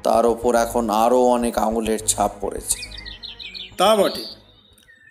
[0.02, 2.80] তার ওপর এখন আরও অনেক আঙুলের ছাপ পড়েছে।
[3.76, 4.24] তা বটে।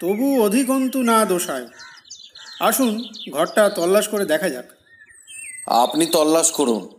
[0.02, 1.68] তবু অধিকন্তু না দোষায়।
[2.60, 4.66] আসুন ঘরটা তল্লাশ করে দেখা যাক।
[5.68, 6.90] আপনি তল্লাশ করুন।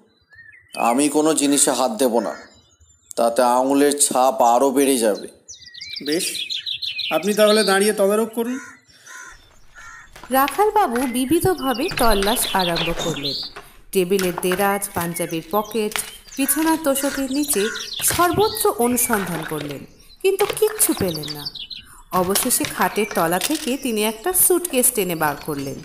[0.76, 2.36] আমি কোনো জিনিসে হাত দেব না।
[3.16, 5.28] তাতে আঙুলের ছাপ আরও বেড়ে যাবে।
[6.06, 6.32] বেশ।
[7.12, 8.58] আপনি তাহলে দাঁড়িয়ে তদারক করুন।
[10.30, 15.92] রাখালবাবু বিবিধভাবে তল্লাশ আরম্ভ করলেন। টেবিলের দেরাজ, পাঞ্জাবির পকেট,
[16.36, 17.62] বিছানার তোষকের নিচে
[18.10, 19.82] সর্বত্র অনুসন্ধান করলেন,
[20.22, 21.44] কিন্তু কিচ্ছু পেলেন না।
[22.12, 25.78] অবশেষে খাটের তলা থেকে তিনি একটা সুটকেস টেনে বার করলেন।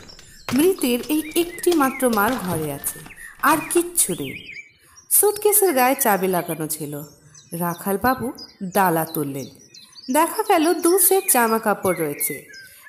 [0.54, 3.00] মৃতের এই একটি মাত্র মাল ঘরে আছে,
[3.42, 4.34] আর কিচ্ছু নেই।
[5.12, 6.94] সুটকেসের গায়ে চাবি লাগানো ছিল।
[7.60, 8.28] রাখালবাবু
[8.76, 9.48] ডালা তুললেন।
[10.14, 12.36] দেখা গেল দু সেট জামা কাপড় রয়েছে।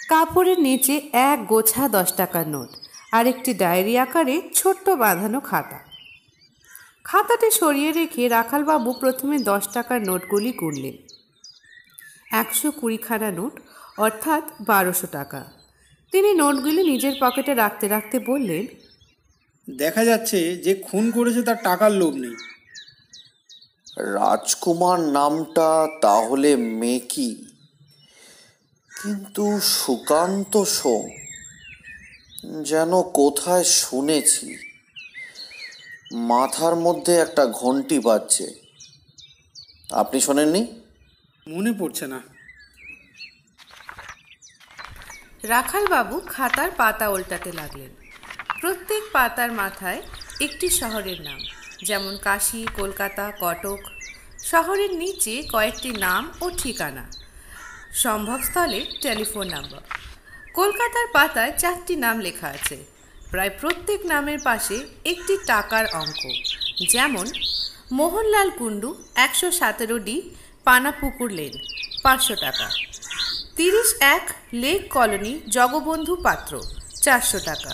[0.08, 0.94] কাপড়ের নিচে
[1.30, 2.70] এক গোছা দশ টাকার নোট।
[3.14, 5.78] আর একটি ডায়েরি আকারে ছোট্ট বাঁধানো খাতা।
[7.04, 10.96] খাতাটি সরিয়ে রেখে রাখালবাবু প্রথমে দশ টাকার নোটগুলি গুনলেন।
[12.32, 13.54] একশো কুড়িখানা নোট
[13.98, 15.40] অর্থাৎ বারোশো টাকা।
[16.12, 18.64] তিনি নোটগুলি নিজের পকেটে রাখতে রাখতে বললেন
[19.76, 22.36] দেখা যাচ্ছে যে খুন করেছে তার টাকার লোভ নেই।
[24.14, 25.68] রাজকুমার নামটা
[26.02, 27.30] তাহলে মেকি।
[29.02, 31.23] কিন্তু সুকান্ত সোম
[32.62, 34.56] যেন কোথায় শুনেছি।
[36.12, 38.54] মাথার মধ্যে একটা ঘন্টি বাজছে।
[39.90, 40.80] আপনি শোনেননি?
[41.48, 42.20] মনে পড়ছে না।
[45.42, 47.90] রাখালবাবু খাতার পাতা উল্টাতে লাগলেন।
[48.60, 50.02] প্রত্যেক পাতার মাথায়
[50.40, 51.38] একটি শহরের নাম
[51.84, 53.78] যেমন কাশী কলকাতা কটক।
[54.44, 57.10] শহরের নিচে কয়েকটি নাম ও ঠিকানা।
[57.92, 60.03] সম্ভবস্থলে টেলিফোন নাম্বার।
[60.54, 62.76] কলকাতার পাতায় চারটি নাম লেখা আছে।
[63.30, 66.22] প্রায় প্রত্যেক নামের পাশে একটি টাকার অঙ্ক।
[66.90, 67.26] যেমন,
[67.92, 70.16] মোহনলাল কুণ্ডু একশো সতেরো ডি,
[70.64, 71.52] পানাপুকুর লেন,
[72.02, 72.70] পাঁচশো টাকা।
[73.56, 76.62] তিরিশ এক, লেক কলোনি, জগবন্ধু পাত্র,
[77.02, 77.72] চারশো টাকা।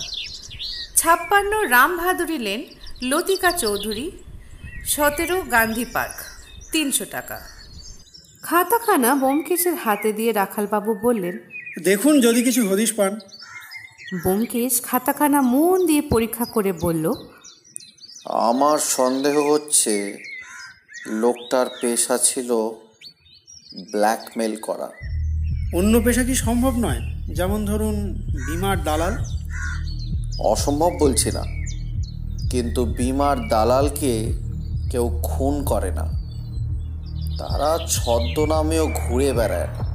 [0.97, 2.61] ছাপ্পান্ন রামভাদুরী লেন,
[3.03, 4.11] লতিকা চৌধুরী,
[4.85, 6.17] সতেরো, গান্ধী পার্ক,
[6.73, 7.41] তিনশো টাকা।
[8.43, 11.39] খাতাখানা বোমকেশের হাতে দিয়ে রাখালবাবু বললেন
[11.79, 13.21] দেখুন যদি কিছু হদিশ পান।
[14.25, 17.13] বোমকেশ খাতাখানা মন দিয়ে পরীক্ষা করে বলল
[18.25, 20.19] আমার সন্দেহ হচ্ছে
[21.07, 22.53] লোকটার পেশা ছিল
[23.91, 24.91] ব্ল্যাকমেল করা।
[25.75, 27.01] অন্য পেশা কি সম্ভব নয়?
[27.35, 29.17] যেমন ধরুন বিমার দালাল।
[30.41, 31.43] অসম্ভব বলছি না
[32.51, 34.33] কিন্তু বিমার দালালকে
[34.91, 36.05] কেউ খুন করে না।
[37.39, 39.90] তারা ছদ্মনামেও ঘুরে বেড়ায়। না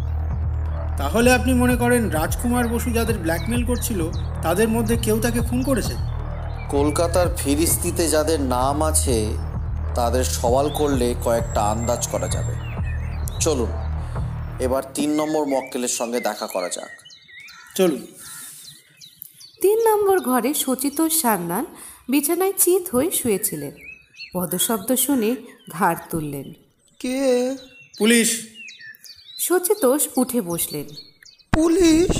[0.97, 4.12] তাহলে আপনি মনে করেন রাজকুমার বসু যাদের ব্ল্যাকমেল করছিল
[4.43, 5.93] তাদের মধ্যে কেউ তাকে খুন করেছে?
[6.69, 9.38] কলকাতার ফিরিস্তিতে যাদের নাম আছে
[9.95, 12.53] তাদের সওয়াল করলে কয়েকটা আন্দাজ করা যাবে।
[13.39, 13.67] চলুন
[14.60, 16.89] এবার তিন নম্বর মক্কেলের সঙ্গে দেখা করা যাক।
[17.75, 18.08] চলুন।
[19.62, 21.65] তিন নম্বর ঘরে সচিতোষ সান্যাল
[22.10, 23.71] বিছানায় চিত হয়ে শুয়েছিলেন।
[24.34, 25.36] পদশব্দ শুনে
[25.71, 26.53] ঘাড় তুললেন।
[26.99, 27.58] কে?
[27.97, 28.54] পুলিশ!
[29.47, 30.95] সচিতোষ উঠে বসলেন।
[31.51, 32.12] পুলিশ?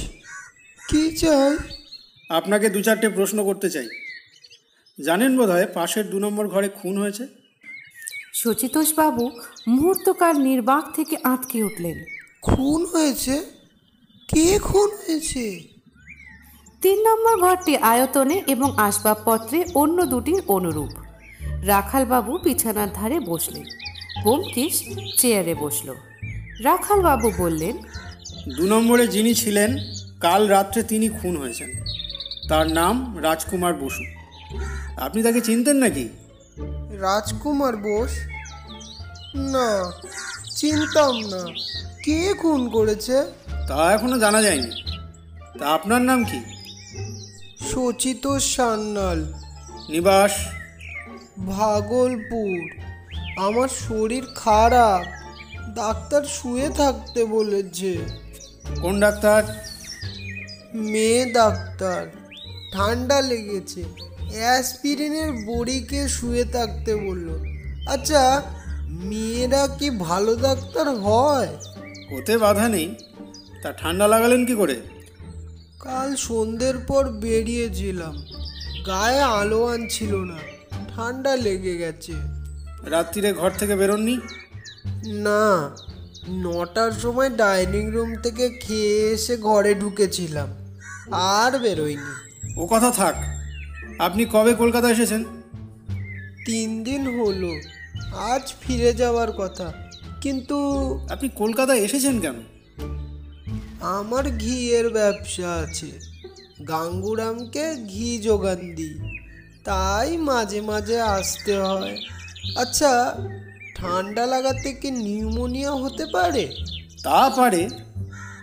[0.90, 1.58] কি চাই?
[2.30, 3.88] আপনাকে দু চারটে প্রশ্ন করতে চাই।
[5.04, 7.28] জানেন বোধহয় পাশের দু নম্বর ঘরে খুন হয়েছে?
[8.34, 9.32] সচিতোষবাবু
[9.68, 12.04] মুহূর্তকাল নির্বাক থেকে আঁতকে উঠলেন।
[12.42, 13.46] খুন হয়েছে?
[14.34, 15.62] কে খুন হয়েছে?
[16.82, 20.92] তিন নম্বর ঘরটি আয়তনে এবং আসবাবপত্রে অন্য দুটির অনুরূপ।
[21.64, 23.64] রাখালবাবু বিছানার ধারে বসলেন।
[24.22, 24.84] ব্যোমকেশ
[25.18, 25.96] চেয়ারে বসল।
[26.63, 27.78] রাখালবাবু বললেন
[28.58, 29.78] দু নম্বরে যিনি ছিলেন
[30.20, 31.72] কাল রাত্রে তিনি খুন হয়েছেন।
[32.50, 34.04] তার নাম রাজকুমার বসু।
[34.98, 36.10] আপনি তাকে চিনতেন নাকি?
[37.00, 38.12] রাজকুমার বোস?
[39.36, 39.91] না
[40.56, 41.48] চিনতাম না।
[42.04, 43.26] কে খুন করেছে?
[43.68, 44.84] তা এখনও জানা যায়নি।
[45.60, 46.44] তা আপনার নাম কি?
[47.74, 49.34] সচিতোষ সান্যাল।
[49.89, 50.32] নিবাস।
[51.48, 52.82] ভাগলপুর।
[53.38, 55.25] আমার শরীর খারাপ।
[55.76, 57.98] ডাক্তার শুয়ে থাকতে বলেছে।
[58.82, 59.44] কোন ডাক্তার?
[60.74, 62.08] মেয়ে ডাক্তার।
[62.74, 63.84] ঠান্ডা লেগেছে।
[64.34, 67.30] অ্যাসপিরিনের বড়িকে শুয়ে থাকতে বলল।
[67.88, 68.42] আচ্ছা
[68.88, 71.58] মেয়েরা কি ভালো ডাক্তার হয়?
[72.12, 72.96] হতে বাধা নেই।
[73.64, 74.82] তা ঠান্ডা লাগালেন কি করে?
[75.80, 78.26] কাল সন্ধ্যের পর বেরিয়েছিলাম।
[78.88, 80.38] গায়ে আলো আনছিল না।
[80.96, 82.14] ঠান্ডা লেগে গেছে।
[82.86, 84.20] রাত্রিরে ঘর থেকে বেরোননি?
[85.06, 85.76] না
[86.30, 90.48] নটার সময় ডাইনিং রুম থেকে খেয়ে এসে ঘরে ঢুকেছিলাম
[91.12, 92.13] আর বেরোইনি
[92.58, 93.15] ও কথা থাক
[94.00, 95.24] আপনি কবে কলকাতা এসেছেন?
[96.45, 97.52] তিন দিন হলো
[98.15, 99.74] আজ ফিরে যাওয়ার কথা
[100.21, 100.58] কিন্তু
[101.10, 102.36] আপনি কলকাতায় এসেছেন কেন?
[103.82, 105.91] আমার ঘিয়ের ব্যবসা আছে
[106.67, 109.00] গাঙ্গুরামকে ঘি যোগান দিই
[109.63, 111.98] তাই মাঝে মাঝে আসতে হয়।
[112.58, 113.15] আচ্ছা
[113.76, 116.56] ঠান্ডা লাগাতে কি নিউমোনিয়া হতে পারে?
[117.04, 117.70] তা পারে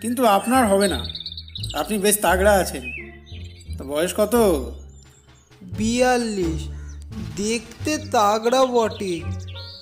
[0.01, 1.07] কিন্তু আপনার হবে না।
[1.75, 2.92] আপনি বেশ তাগড়া আছেন।
[3.79, 4.35] তা বয়স কত?
[5.62, 6.68] বিয়াল্লিশ।
[7.37, 9.21] দেখতে তাগড়া বটে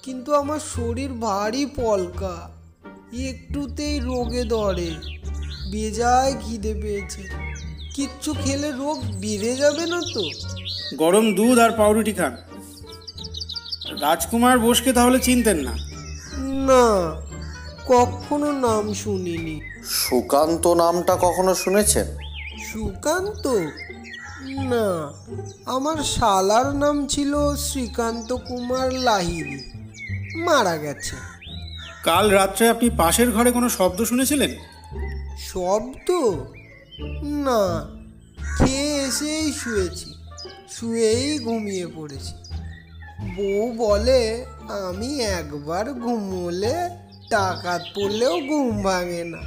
[0.03, 2.51] কিন্তু আমার শরীর ভারী পলকা।
[3.29, 4.91] একটুতেই রোগে ধরে।
[5.73, 7.23] বেজায় খিদে পেয়েছে।
[7.95, 10.23] কিচ্ছু খেলে রোগ বেড়ে যাবে না তো?
[10.97, 12.37] গরম দুধ আর পাউরুটি খান।
[14.01, 15.75] রাজকুমার বোসকে তাহলে চিনতেন না।
[16.67, 17.21] না
[17.87, 22.07] কখনো নাম শুনিনি। সুকান্ত নামটা কখনো শুনেছেন?
[22.73, 23.47] সুকান্ত?
[24.65, 25.13] না
[25.67, 29.59] আমার শালার নাম ছিল শ্রীকান্ত কুমার লাহিরি
[30.37, 31.17] মারা গেছে।
[32.03, 34.51] কাল রাত্রে আপনি পাশের ঘরে কোনো শব্দ শুনেছিলেন?
[35.53, 36.09] শব্দ?
[37.47, 37.89] না
[38.59, 40.15] খেয়ে এসেই শুয়েছি
[40.71, 42.50] শুয়েই ঘুমিয়ে পড়েছি।
[43.21, 46.75] বউ বলে আমি একবার ঘুমোলে
[47.31, 49.39] টাকাত পড়লেও ঘুম ভাঙে না।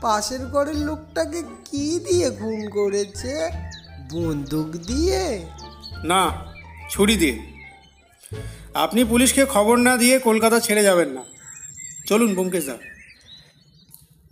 [0.00, 3.48] পাশের ঘরের লোকটাকে কি দিয়ে খুন করেছে?
[4.12, 5.46] বন্দুক দিয়ে?
[6.04, 6.30] না
[6.90, 7.38] ছুরি দিয়ে।
[8.74, 11.24] আপনি পুলিশকে খবর না দিয়ে কলকাতা ছেড়ে যাবেন না।
[12.06, 12.78] চলুন ব্যোমকেশদা।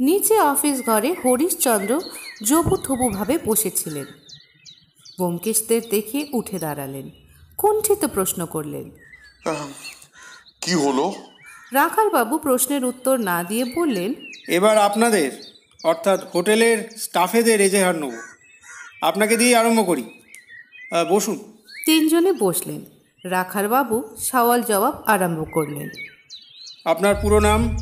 [0.01, 2.01] নিচে অফিস ঘরে হরিশচন্দ্র
[2.45, 4.05] জবুথবুভাবে বসেছিলেন।
[5.17, 7.11] ব্যোমকেশদের দেখে উঠে দাঁড়ালেন।
[7.57, 8.91] কুণ্ঠিত প্রশ্ন করলেন।
[10.61, 11.15] কি হলো?
[11.73, 14.15] রাখালবাবু প্রশ্নের উত্তর না দিয়ে বললেন
[14.49, 15.31] এবার আপনাদের
[15.85, 18.13] অর্থাৎ হোটেলের স্টাফেদের এজেহার নেব।
[19.03, 20.05] আপনাকে দিয়ে আরম্ভ করি।
[21.11, 21.39] বসুন।
[21.87, 22.85] তিনজনে বসলেন।
[23.31, 25.89] রাখালবাবু সওয়াল জবাব আরম্ভ করলেন।
[26.85, 27.77] আপনার পুরো নাম?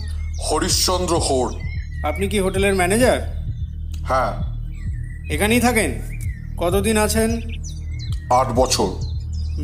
[0.50, 1.48] হরিশ্চন্দ্র হোর
[2.06, 3.20] আপনি কি হোটেলের ম্যানেজার?
[4.04, 4.32] হ্যাঁ।
[5.32, 5.90] এখানেই থাকেন?
[6.58, 7.30] কতদিন আছেন?
[8.30, 9.11] আট বছর।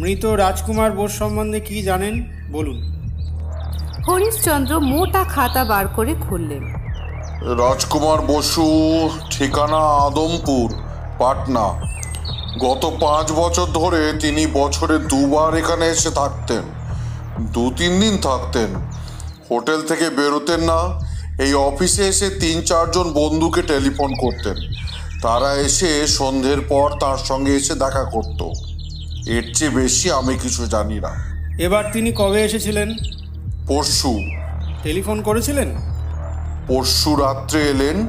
[0.00, 2.24] মৃত রাজকুমার বোস সম্বন্ধে কি জানেন?
[2.50, 2.78] বলুন।
[4.08, 6.64] হরিশচন্দ্র মোটা খাতা বার করে খুললেন।
[7.58, 8.66] রাজকুমার বসু
[9.30, 10.74] ঠিকানা আদমপুর
[11.18, 11.66] পাটনা।
[12.58, 16.62] গত পাঁচ বছর ধরে তিনি বছরে দুবার এখানে এসে থাকতেন।
[17.40, 18.74] দু তিন দিন থাকতেন।
[19.50, 21.00] হোটেল থেকে বেরোতেন না।
[21.42, 24.56] এই অফিসে এসে তিন চারজন বন্ধুকে টেলিফোন করতেন।
[25.22, 28.67] তারা এসে সন্ধ্যের পর তার সঙ্গে এসে দেখা করত।
[29.28, 31.10] এর চেয়ে বেশি আমি কিছু জানি না।
[31.58, 32.94] এবার তিনি কবে এসেছিলেন?
[33.66, 34.18] পরশু।
[34.82, 35.74] টেলিফোন করেছিলেন?
[36.68, 38.08] পরশু রাত্রে এলেন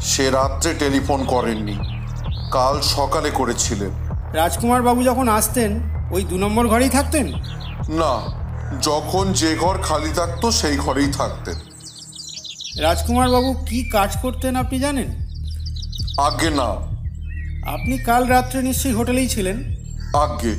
[0.00, 1.78] সে রাত্রে টেলিফোন করেননি।
[2.52, 3.90] কাল সকালে করেছিলেন।
[4.32, 5.80] রাজকুমার বাবু যখন আসতেন
[6.10, 7.26] ওই দু নম্বর ঘরেই থাকতেন?
[7.88, 8.40] না
[8.82, 11.54] যখন যে ঘর খালি থাকতো সেই ঘরেই থাকতেন।
[12.82, 15.06] রাজকুমার বাবু কি কাজ করতেন আপনি জানেন?
[16.18, 16.68] আগে না।
[17.72, 19.79] আপনি কাল রাত্রে নিশ্চয়ই হোটেলেই ছিলেন?
[20.14, 20.54] আগে।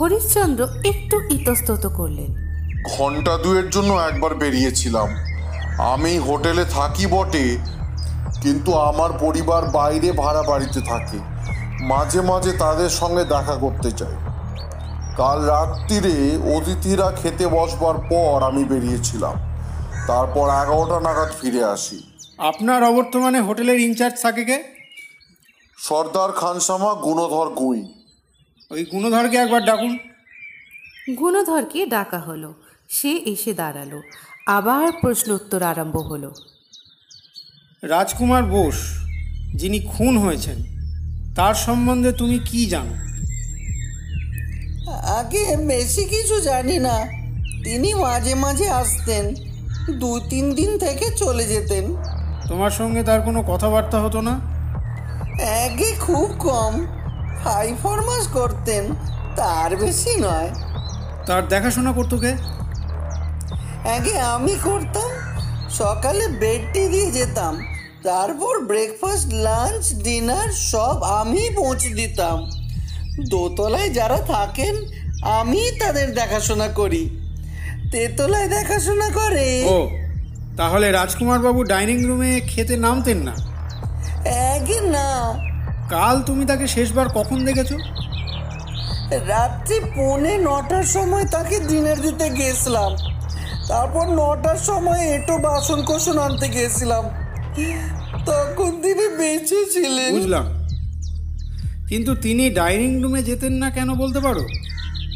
[0.00, 2.50] হরিশ্চন্দ্র একটু ইতস্তত করলেন।
[2.96, 5.08] ঘণ্টা দুয়ের জন্য একবার বেরিয়েছিলাম।
[5.78, 7.58] আমি হোটেলে থাকি বটে
[8.42, 11.18] কিন্তু আমার পরিবার বাইরে ভাড়া বাড়িতে থাকে।
[11.84, 14.14] মাঝে মাঝে তাদের সঙ্গে দেখা করতে চাই।
[15.16, 19.34] কাল রাত্রিরে অতিথিরা খেতে বসবার পর আমি বেরিয়েছিলাম।
[20.06, 22.02] তারপর এগারোটা নাগাদ ফিরে আসি।
[22.38, 24.62] আপনার অবর্তমানে হোটেলের ইনচার্জ থাকে কে?
[25.78, 27.99] সর্দার খানসামা গুণধর গুঁই।
[28.70, 29.98] ওই গুণধরকে একবার ডাকুন।
[31.18, 32.54] গুণধরকে ডাকা হলো।
[32.88, 34.00] সে এসে দাঁড়াল।
[34.46, 36.34] আবার প্রশ্ন উত্তর আরম্ভ হলো।
[37.82, 39.04] রাজকুমার বোস
[39.54, 40.56] যিনি খুন হয়েছেন
[41.34, 42.94] তার সম্বন্ধে তুমি কি জানো?
[44.92, 46.98] আগে বেশি কিছু জানি না।
[47.64, 49.34] তিনি মাঝে মাঝে আসতেন।
[49.98, 51.96] দু তিন দিন থেকে চলে যেতেন।
[52.48, 54.30] তোমার সঙ্গে তার কোনো কথাবার্তা হতো না?
[55.64, 56.99] আগে খুব কম।
[57.44, 58.84] হাই ফরমাস করতেন
[59.36, 60.50] তার বেশি নয়।
[61.26, 62.32] তার দেখাশোনা করতো কে?
[63.94, 65.10] আগে আমি করতাম
[65.70, 67.54] সকালে বেডটি দিয়ে যেতাম
[68.04, 72.38] তারপর ব্রেকফাস্ট লাঞ্চ ডিনার সব আমি পৌঁছে দিতাম।
[73.28, 74.74] দোতলায় যারা থাকেন
[75.38, 77.02] আমি তাদের দেখাশোনা করি।
[77.92, 79.78] তেতলায় দেখাশোনা করে। ও
[80.56, 83.34] তাহলে রাজকুমার বাবু ডাইনিং রুমে খেতে নামতেন না?
[84.54, 85.08] আগে না
[85.90, 87.70] কাল তুমি তাকে শেষবার কখন দেখেছ?
[89.28, 92.90] রাত্রি পৌনে নটার সময় তাকে ডিনার দিতে গেছিলাম
[93.68, 97.04] তারপর নটার সময় এটো বাসন কোসন আনতে গেছিলাম
[98.26, 100.46] তখন তিনি বেঁচে ছিলেন। বুঝলাম।
[101.88, 104.42] কিন্তু তিনি ডাইনিং রুমে যেতেন না কেন বলতে পারো?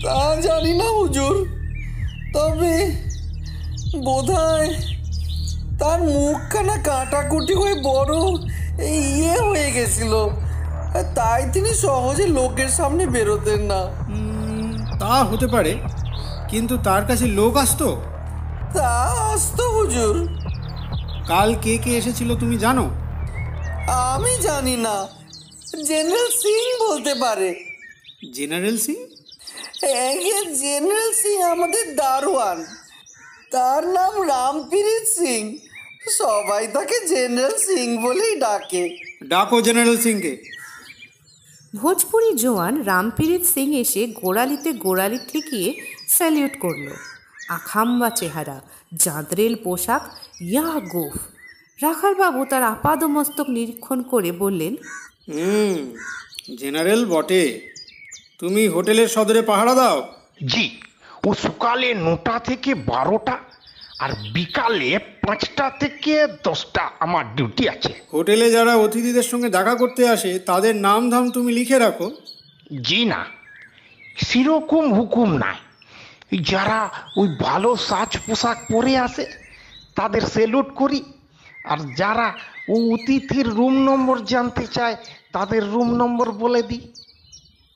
[0.05, 1.35] তা জানি না হুজুর।
[2.35, 2.75] তবে
[4.05, 4.69] বোধহয়
[5.79, 8.15] তার মুখখানা কাটাকুটি হয়ে বড়
[8.85, 10.13] এই ইয়ে হয়ে গেছিল।
[11.15, 13.81] তাই তিনি সহজে লোকের সামনে বেরোতেন না।
[14.99, 15.77] তা হতে পারে
[16.49, 18.03] কিন্তু তার কাছে লোক আসতো?
[18.75, 18.91] তা
[19.35, 20.29] আসতো হুজুর।
[21.29, 22.91] কাল কে কে এসেছিল তুমি জানো?
[23.89, 25.09] আমি জানি না।
[25.87, 27.65] জেনারেল সিং বলতে পারে।
[28.35, 28.97] জেনারেল সিং?
[29.89, 32.65] একে জেনারেল সিং আমাদের দারোয়ান।
[33.53, 35.59] তার নাম রামপিরিত সিং।
[36.19, 38.85] সবাই তাকে জেনারেল সিং বলেই ডাকে।
[39.29, 40.43] ডাকো জেনারেল সিংকে।
[41.81, 45.69] ভোজপুরি জোয়ান রামপিরিত সিং এসে গোড়ালিতে গোড়ালি ঠেকিয়ে
[46.09, 46.87] স্যালিউট করল।
[47.49, 48.57] আখাম্বা চেহারা
[49.05, 50.03] জাঁদরেল পোশাক
[50.53, 51.17] ইয়া গোফ।
[51.83, 54.73] রাখালবাবু তার আপাদমস্তক নিরীক্ষণ করে বললেন
[55.29, 55.77] হুম
[56.59, 57.45] জেনারেল বটে।
[58.39, 59.99] তুমি হোটেলের সদরে পাহারা দাও।
[60.47, 60.67] জি
[61.27, 63.35] ও সকালে নটা থেকে বারোটা
[64.01, 70.39] আর বিকালে পাঁচটা থেকে দশটা আমার ডিউটি আছে। হোটেলে যারা অতিথিদের সঙ্গে দেখা করতে আসে
[70.39, 72.11] তাদের নাম ধাম তুমি লিখে রাখো।
[72.83, 73.27] জি না
[74.17, 75.55] সেরকম হুকুম নাই।
[76.41, 79.27] যারা ওই ভালো সাজ পোশাক পরে আসে
[79.95, 81.03] তাদের সেলুট করি।
[81.65, 82.35] আর যারা
[82.69, 84.97] ও অতিথির রুম নম্বর জানতে চায়
[85.33, 86.93] তাদের রুম নম্বর বলে দিই।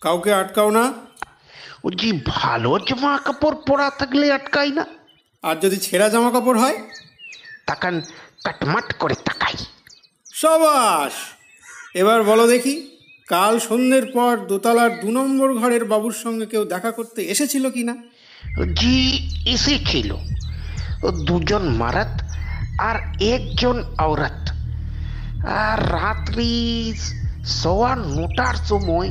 [0.00, 0.92] কাউকে আটকাও না।
[1.84, 4.84] ও জি ভালো জামা কাপড় পরা থাকলে আটকাই না।
[5.42, 6.78] আর যদি ছেঁড়া জামা কাপড় হয়?
[7.66, 8.00] তাকান
[8.44, 9.54] কাটমাট করে তাকাই।
[10.34, 11.12] সবাস!
[11.94, 12.96] এবার বলো দেখি
[13.28, 17.96] কাল সন্ধ্যের পর দোতলার দু নম্বর ঘরের বাবুর সঙ্গে কেউ দেখা করতে এসেছিল কি না
[18.74, 20.16] জি এসেছিল।
[21.24, 22.22] দুজন মারাত
[22.80, 24.50] আর একজন আওরাত।
[25.46, 26.92] আর রাত্রি
[27.44, 29.10] সোয়া নটার সময়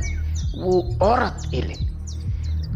[0.56, 1.88] ও অরাত এলেন।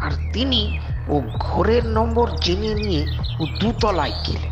[0.01, 3.05] আর তিনি ও ঘরের নম্বর জেনে নিয়ে
[3.39, 4.51] ও দুতলায় গেলেন।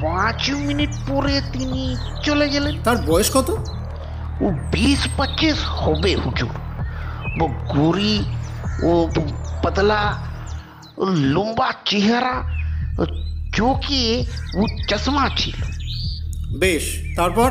[0.00, 3.50] পাঁচ মিনিট পরে তিনি চলে গেলেন। তার বয়স কত?
[4.40, 6.50] ও বিশ পঁচিশ হবে হুজুর।
[7.42, 8.24] ও গোরি
[8.82, 9.08] ও
[9.62, 10.14] পাতলা
[10.96, 12.42] ও লম্বা চেহারা
[12.98, 13.06] ও
[13.54, 14.24] চোখে
[14.56, 15.54] ও চশমা ছিল।
[16.58, 17.50] বেশ তারপর?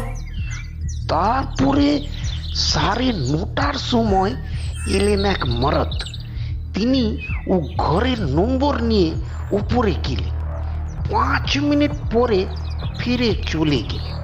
[1.09, 2.07] তারপরে
[2.55, 4.35] সাড়ে নটার সময়
[4.87, 6.16] এলেন এক মরদ।
[6.77, 9.11] তিনি ও ঘরের নম্বর নিয়ে
[9.51, 10.33] উপরে গেলেন।
[11.11, 12.45] পাঁচ মিনিট পরে
[12.99, 14.17] ফিরে চলে গেলেন।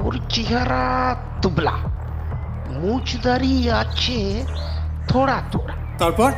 [0.00, 1.74] ওর চেহারা দুবলা
[2.70, 4.44] মুচদারি আছে
[5.08, 6.32] থোড়া থোড়া। তারপর?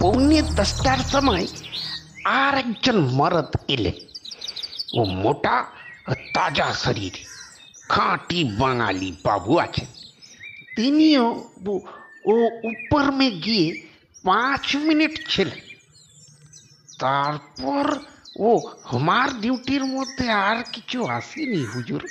[0.00, 1.46] পৌনে দশটার সময়
[2.24, 3.96] আর একজন মরদ এলেন
[5.00, 5.64] ও মোটা
[6.34, 7.14] তাজা শরীর
[7.88, 9.86] খাঁটি বাঙালি বাবু আছেন।
[10.76, 11.44] তিনিও
[12.26, 13.82] ও- উপর মে গিয়ে
[14.24, 15.58] পাঁচ মিনিট ছিলেন
[16.98, 17.98] তারপর
[18.38, 22.06] ও আমার ডিউটির মধ্যে আর কিছু আসেনি হুজুর।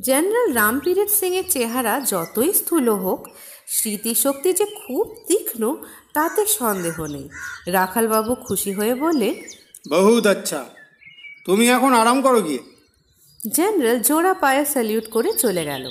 [0.00, 3.28] জেনারেল রামপীরের সিংয়ের চেহারা যতই স্থূল হোক
[3.66, 5.76] স্মৃতিশক্তি যে খুব তীক্ষ্ণ
[6.12, 7.28] তাতে সন্দেহ নেই।
[7.66, 9.42] রাখালবাবু খুশি হয়ে বলে
[9.90, 10.64] বহুত আচ্ছা।
[11.44, 12.58] তুমি এখন আরাম করো গিয়ে।
[13.52, 15.90] জেনারেল জোড়া পায়ে স্যালিউট করে চলে গেল।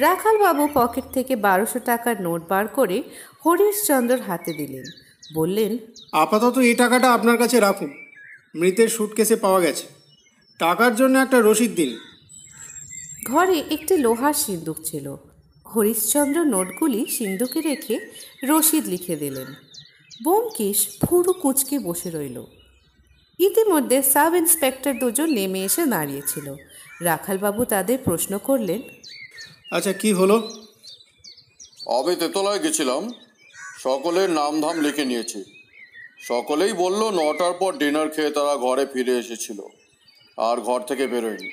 [0.00, 3.02] রাখালবাবু পকেট থেকে বারোশো টাকার নোট বার করে
[3.46, 4.84] হরিশচন্দ্রর হাতে দিলেন।
[5.34, 5.78] বললেন
[6.12, 7.90] আপাতত এই টাকাটা আপনার কাছে রাখুন।
[8.54, 9.86] মৃতের সুটকেসে পাওয়া গেছে।
[10.58, 11.98] টাকার জন্য একটা রসিদ দিন।
[13.26, 15.16] ঘরে একটি লোহার সিন্দুক ছিল।
[15.66, 18.00] হরিশচন্দ্র নোটগুলি সিন্দুকে রেখে
[18.44, 19.46] রসিদ লিখে দিলেন।
[20.24, 22.44] বোমকেশ ফুরু কুচকে বসে রইল।
[23.38, 26.54] ইতিমধ্যে সাব ইন্সপেক্টর দুজন নেমে এসে দাঁড়িয়েছিল
[27.00, 28.82] রাখালবাবু তাদের প্রশ্ন করলেন
[29.70, 30.36] আচ্ছা কি হলো?
[31.86, 33.12] আমি তেতলায় গেছিলাম।
[33.82, 35.44] সকলের নামধাম লিখে নিয়েছি।
[36.20, 39.60] সকলেই বলল নটার পর ডিনার খেয়ে তারা ঘরে ফিরে এসেছিল
[40.36, 41.52] আর ঘর থেকে বেরোয়নি।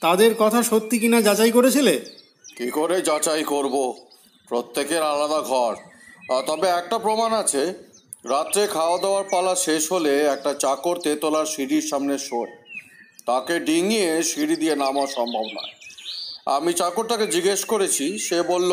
[0.00, 2.00] তাদের কথা সত্যি কিনা যাচাই করেছিলে?
[2.56, 3.94] কি করে যাচাই করব?
[4.48, 5.76] প্রত্যেকের আলাদা ঘর।
[6.30, 7.74] আর তবে একটা প্রমাণ আছে।
[8.24, 12.56] রাত্রে খাওয়া দাওয়ার পালা শেষ হলে একটা চাকর তেতলার সিঁড়ির সামনে শোয়।
[13.26, 15.77] তাকে ডিঙিয়ে সিঁড়ি দিয়ে নামা সম্ভব নয়।
[16.48, 18.72] আমি চাকরটাকে জিজ্ঞেস করেছি সে বলল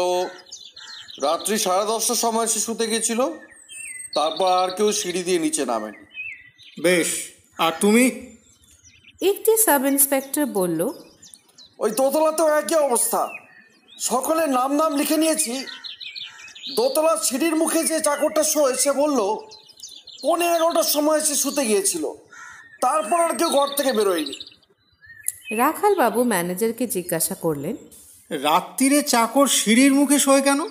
[1.22, 3.20] রাত্রি সাড়ে দশটার সময় সে শুতে গেছিল
[4.14, 6.02] তারপর আর কেউ সিঁড়ি দিয়ে নিচে নামেনি।
[6.82, 7.08] বেশ
[7.58, 8.06] আর তুমি?
[9.22, 10.80] একটি সাব ইন্সপেক্টর বলল
[11.80, 13.22] ওই দোতলাতেও একই অবস্থা।
[14.00, 15.54] সকলের নাম নাম লিখে নিয়েছি।
[16.76, 19.20] দোতলার সিঁড়ির মুখে যে চাকরটা শোয় সে বলল
[20.22, 22.04] পৌনে এগারোটার সময় সে শুতে গিয়েছিল।
[22.82, 24.55] তারপর আর কেউ ঘর থেকে বেরোয়নি।
[25.52, 27.76] রাখালবাবু ম্যানেজারকে জিজ্ঞাসা করলেন
[28.30, 30.64] রাত্রিরে চাকর সিঁড়ির মুখে শোয় কেন?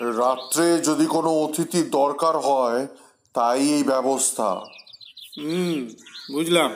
[0.00, 2.86] রাত্রে যদি কোনো অতিথির দরকার হয়
[3.34, 4.64] তাই এই ব্যবস্থা।
[5.36, 5.88] হুম
[6.32, 6.74] বুঝলাম।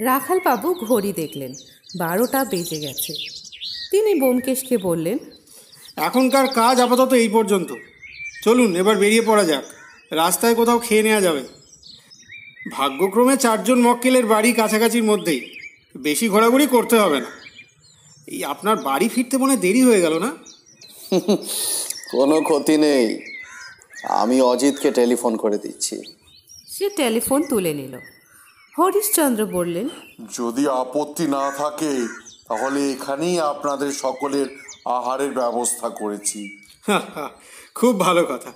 [0.00, 1.52] রাখালবাবু ঘড়ি দেখলেন
[1.98, 3.12] বারোটা বেজে গেছে।
[3.90, 5.18] তিনি বোমকেশকে বললেন
[5.96, 7.72] এখনকার কাজ আপাতত এই পর্যন্ত।
[8.42, 9.64] চলুন এবার বেরিয়ে পড়া যাক।
[10.10, 11.42] রাস্তায় কোথাও খেয়ে নেওয়া যাবে।
[12.72, 15.55] ভাগ্যক্রমে চারজন মক্কেলের বাড়ি কাছাকাছির মধ্যেই।
[16.02, 17.30] বেশি ঘোরাঘুরি করতে হবে না।
[18.28, 20.30] এই আপনার বাড়ি ফিরতে মনে হয় দেরি হয়ে গেল না?
[22.10, 23.06] কোনো ক্ষতি নেই।
[24.08, 25.96] আমি অজিতকে টেলিফোন করে দিচ্ছি।
[26.66, 27.98] সে টেলিফোন তুলে নিল।
[28.78, 29.88] হরিশচন্দ্র বললেন
[30.34, 32.06] যদি আপত্তি না থাকে
[32.48, 34.46] তাহলে এখানেই আপনাদের সকলের
[34.84, 36.58] আহারের ব্যবস্থা করেছি।
[37.74, 38.52] খুব ভালো কথা।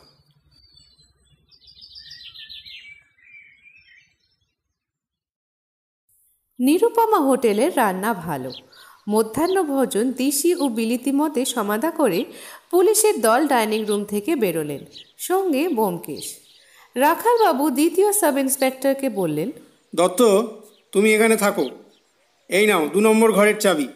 [6.61, 8.51] নিরুপমা হোটেলের রান্না ভালো।
[9.09, 12.25] মধ্যাহ্ন ভোজন দিশি ও বিলিতি মতে সমাধা করে
[12.71, 14.83] পুলিশের দল ডাইনিং রুম থেকে বেরোলেন।
[15.19, 16.27] সঙ্গে বোমকেশ
[16.97, 19.49] রাখালবাবু দ্বিতীয় সাব ইন্সপেক্টরকে বললেন
[19.95, 20.21] দত্ত
[20.93, 21.65] তুমি এখানে থাকো।
[22.51, 23.89] এই নাও দু নম্বর ঘরের চাবি।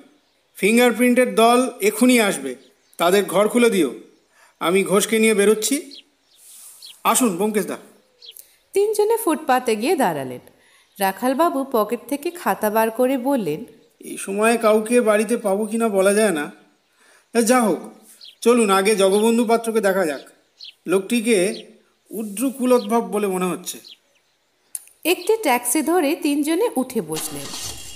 [0.58, 2.52] ফিঙ্গারপ্রিন্টের দল এখনই আসবে।
[2.98, 3.90] তাদের ঘর খুলে দিও।
[4.60, 5.76] আমি ঘোষকে নিয়ে বেরোচ্ছি।
[7.04, 7.78] আসুন ব্যোমকেশ দা।
[8.74, 10.53] তিনজনে ফুটপাতে গিয়ে দাঁড়ালেন।
[11.00, 13.64] রাখালবাবু পকেট থেকে খাতা বার করে বললেন
[14.00, 16.52] এই সময়ে কাউকে বাড়িতে পাবো কিনা বলা যায় না।
[17.32, 17.78] তা যা হোক
[18.40, 20.20] চলুন আগে জগবন্ধু পাত্রকে দেখা যাক।
[20.86, 21.66] লোকটিকে
[22.10, 23.78] উদ্র কুলোদ্ভব বলে মনে হচ্ছে।
[25.04, 27.46] একটি ট্যাক্সি ধরে তিনজনে উঠে বসলেন।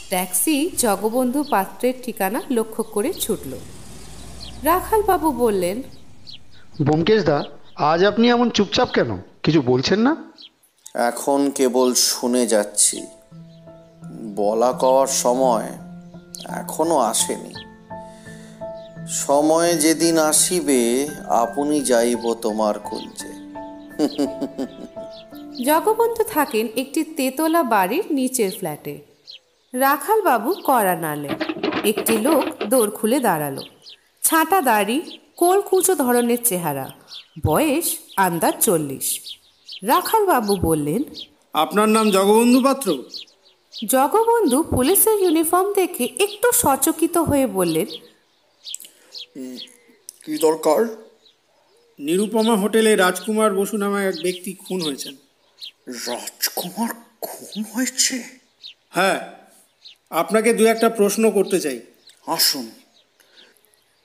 [0.09, 3.59] ট্যাক্সি জগবন্ধু পাত্রের ঠিকানা লক্ষ্য করে ছুটল।
[4.63, 5.83] রাখালবাবু বললেন
[6.83, 7.45] ব্যোমকেশ দা
[7.77, 9.19] আজ আপনি এমন চুপচাপ কেন?
[9.43, 10.28] কিছু বলছেন না?
[10.99, 13.07] এখন কেবল শুনে যাচ্ছি।
[14.37, 15.69] বলা কওয়ার সময়
[16.49, 17.55] এখনও আসেনি।
[19.09, 23.33] সময় যেদিন আসিবে, আপনি যাইব তোমার কুঞ্জে
[25.65, 28.99] জগবন্ধু থাকেন একটি তেতলা বাড়ির নিচের ফ্ল্যাটে।
[29.73, 31.35] রাখালবাবু কড়া নাড়লেন
[31.85, 33.59] একটি লোক দৌড় খুলে দাঁড়াল।
[34.23, 36.91] ছাঁটা দাড়ি কোলকুচো ধরনের চেহারা।
[37.47, 39.38] বয়স, আন্দাজ চল্লিশ।
[39.83, 41.05] রাখালবাবু বললেন
[41.53, 43.03] আপনার নাম জগবন্ধু পাত্র?
[43.87, 47.87] জগবন্ধু পুলিশের ইউনিফর্ম দেখে একটু সচকিত হয়ে বললেন
[50.25, 50.87] কি দরকার?
[51.99, 55.17] নিরুপমা হোটেলে রাজকুমার বসু নামে এক ব্যক্তি খুন হয়েছেন।
[56.07, 58.23] রাজকুমার খুন হয়েছে?
[58.91, 59.21] হ্যাঁ
[60.11, 61.81] আপনাকে দু একটা প্রশ্ন করতে চাই।
[62.27, 62.71] আসুন।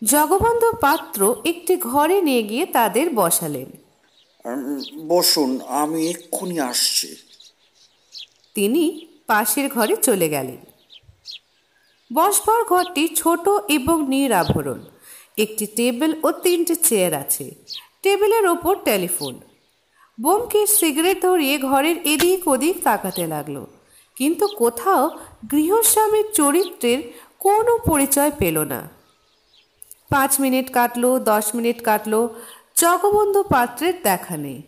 [0.04, 3.83] জগবন্ধু পাত্র একটি ঘরে নিয়ে গিয়ে তাদের বসালেন।
[5.08, 7.16] বসুন, আমি এক্ষুনি আসছি।
[8.54, 10.58] তিনি পাশের ঘরে চলে গেলেন।
[12.14, 14.86] বসবার ঘরটি ছোট এবং নিরাভরণ
[15.38, 17.56] একটি টেবিল ও তিনটি চেয়ার আছে।
[18.02, 19.40] টেবিলের ওপর টেলিফোন।
[20.22, 23.66] বোমকেশ সিগারেট ধরিয়ে ঘরের এদিক ওদিক তাকাতে লাগল।
[24.16, 25.10] কিন্তু কোথাও
[25.52, 28.90] গৃহস্বামীর চরিত্রের কোনো পরিচয় পেল না।
[30.10, 32.36] পাঁচ মিনিট কাটলো, দশ মিনিট কাটলো
[32.76, 34.62] জগবন্ধু পাত্রের দেখা নেই।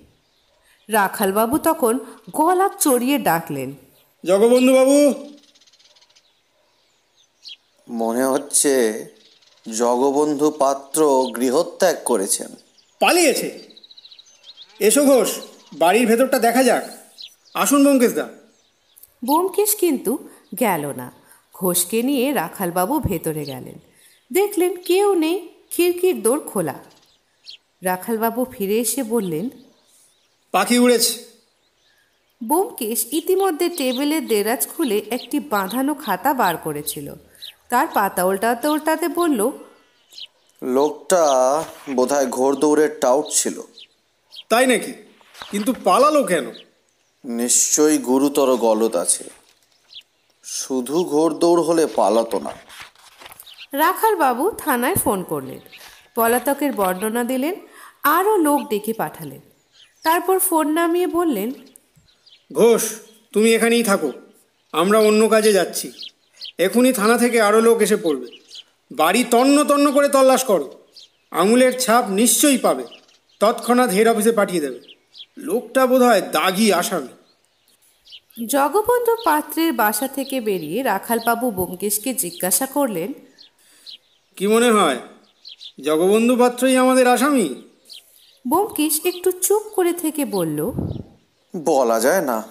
[0.89, 1.99] রাখালবাবু তখন
[2.32, 3.74] গলা চড়িয়ে ডাকলেন
[4.26, 5.14] জগবন্ধু বাবু।
[7.89, 9.06] মনে হচ্ছে
[9.78, 12.47] জগবন্ধু পাত্র গৃহত্যাগ করেছেন।
[12.99, 13.60] পালিয়েছে।
[14.80, 15.32] এসো ঘোষ
[15.74, 16.84] বাড়ির ভেতরটা দেখা যাক।
[17.53, 18.28] আসুন ব্যোমকেশদা।
[19.26, 20.30] বোমকেশ কিন্তু
[20.60, 21.12] গেল না।
[21.53, 23.80] ঘোষকে নিয়ে রাখালবাবু ভেতরে গেলেন।
[24.34, 26.76] দেখলেন কেউ নেই খিড়কির দোর খোলা।
[27.82, 29.49] রাখালবাবু ফিরে এসে বললেন
[30.51, 31.26] পাখি উড়েছে।
[32.43, 37.13] বোমকেশ ইতিমধ্যে টেবিলের দেরাজ খুলে একটি বাঁধানো খাতা বার করেছিল।
[37.69, 39.51] তার পাতা উল্টাতে উল্টাতে বলল
[40.63, 41.21] লোকটা
[41.89, 43.61] বোধহয় ঘোর দৌড়ের টাউট ছিল।
[44.49, 44.93] তাই নাকি?
[45.51, 46.51] কিন্তু পালালো কেন?
[47.26, 49.23] নিশ্চয়ই গুরুতর গলদ আছে।
[50.43, 52.51] শুধু ঘোর দৌড় হলে পালাতো না।
[53.73, 55.59] রাখালবাবু থানায় ফোন করলেন।
[56.16, 57.55] পলাতকের বর্ণনা দিলেন
[58.03, 59.39] আরও লোক ডেকে পাঠালেন।
[60.03, 61.51] তারপর ফোন নামিয়ে বললেন
[62.53, 62.84] ঘোষ
[63.34, 64.11] তুমি এখানেই থাকো।
[64.74, 65.91] আমরা অন্য কাজে যাচ্ছি।
[66.57, 68.28] এখনই থানা থেকে আরও লোক এসে পড়বে।
[68.91, 70.86] বাড়ি তন্ন তন্ন করে তল্লাশ করো।
[71.32, 72.84] আঙুলের ছাপ নিশ্চয়ই পাবে।
[73.39, 74.80] তৎক্ষণাৎ হেড অফিসে পাঠিয়ে দেবে।
[75.38, 77.07] লোকটা বোধ হয় দাগি আসামি।
[78.45, 83.13] জগবন্ধু পাত্রের বাসা থেকে বেরিয়ে রাখালবাবু ব্যোমকেশকে জিজ্ঞাসা করলেন
[84.38, 84.97] কি মনে হয়
[85.82, 87.69] জগবন্ধু পাত্রই আমাদের আসামি।
[88.47, 90.71] ব্যোমকেশ একটু চুপ করে থেকে বলল
[91.63, 92.43] বলা যায় না।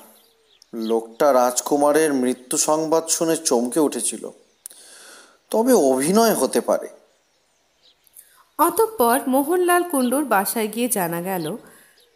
[0.74, 4.30] লোকটা রাজকুমারের মৃত্যু সংবাদ শুনে চমকে উঠেছিল।
[5.50, 6.88] তবে অভিনয় হতে পারে।
[8.58, 11.56] অতঃপর মোহনলাল কুণ্ডুর বাসায় গিয়ে জানা গেল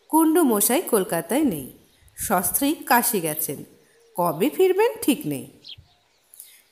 [0.08, 1.78] কুণ্ডু মশাই কলকাতায় নেই।
[2.16, 3.64] সস্ত্রী কাশি গেছেন।
[4.16, 5.60] কবে ফিরবেন ঠিক নেই।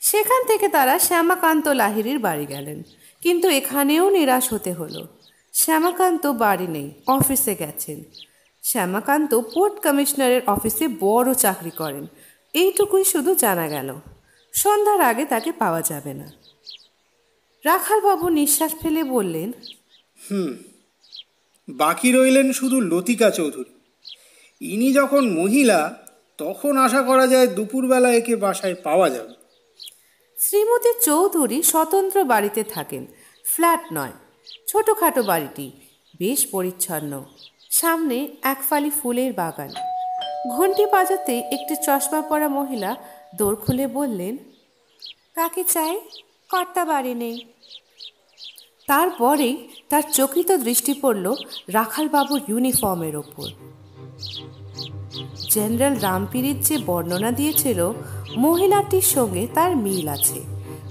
[0.00, 2.82] সেখান থেকে তারা শ্যামাকান্ত লাহিড়ির বাড়ি গেলেন।
[3.26, 5.06] কিন্তু এখানেও নিরাশ হতে হলো।
[5.52, 8.04] শ্যামাকান্ত বাড়ি নেই, অফিসে গেছেন।
[8.62, 12.06] শ্যামাকান্ত পোর্ট কমিশনারের অফিসে বড় চাকরি করেন।
[12.52, 13.94] এইটুকুই শুধু জানা গেল।
[14.52, 16.32] সন্ধ্যার আগে তাকে পাওয়া যাবে না।
[17.64, 19.52] রাখালবাবু নিঃশ্বাস ফেলে বললেন,
[20.30, 20.56] হুম,
[21.68, 23.80] বাকি রইলেন শুধু লতিকা চৌধুরী।
[24.60, 25.94] ইনি যখন মহিলা,
[26.38, 29.35] তখন আশা করা যায় দুপুরবেলা একে বাসায় পাওয়া যাবে।
[30.48, 33.06] শ্রীমতী চৌধুরী স্বতন্ত্র বাড়িতে থাকেন।
[33.44, 34.12] ফ্ল্যাট নয়,
[34.68, 35.72] ছোটোখাটো বাড়িটি,
[36.18, 37.24] বেশ পরিচ্ছন্ন।
[37.70, 39.68] সামনে এক ফালি ফুলের বাগান।
[40.50, 42.96] ঘন্টি বাজাতে একটি চশমা পরা মহিলা
[43.34, 44.36] দোর খুলে বললেন,
[45.34, 46.00] কাকে চাই?
[46.50, 47.36] কর্তা বাড়ি নেই।
[48.86, 51.34] তারপরেই তার চকিত দৃষ্টি পড়ল
[51.68, 53.48] রাখালবাবুর ইউনিফর্মের ওপর।
[55.50, 57.92] জেনারেল রামপিরির যে বর্ণনা দিয়েছিল
[58.36, 60.40] মহিলাটির সঙ্গে তার মিল আছে।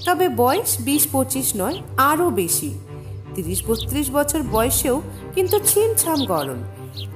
[0.06, 2.80] তবে বয়স বিশ পঁচিশ নয় আরও বেশি।
[3.36, 5.02] তিরিশ বত্রিশ বছর বয়সেও
[5.36, 6.64] কিন্তু ছিমছাম গরম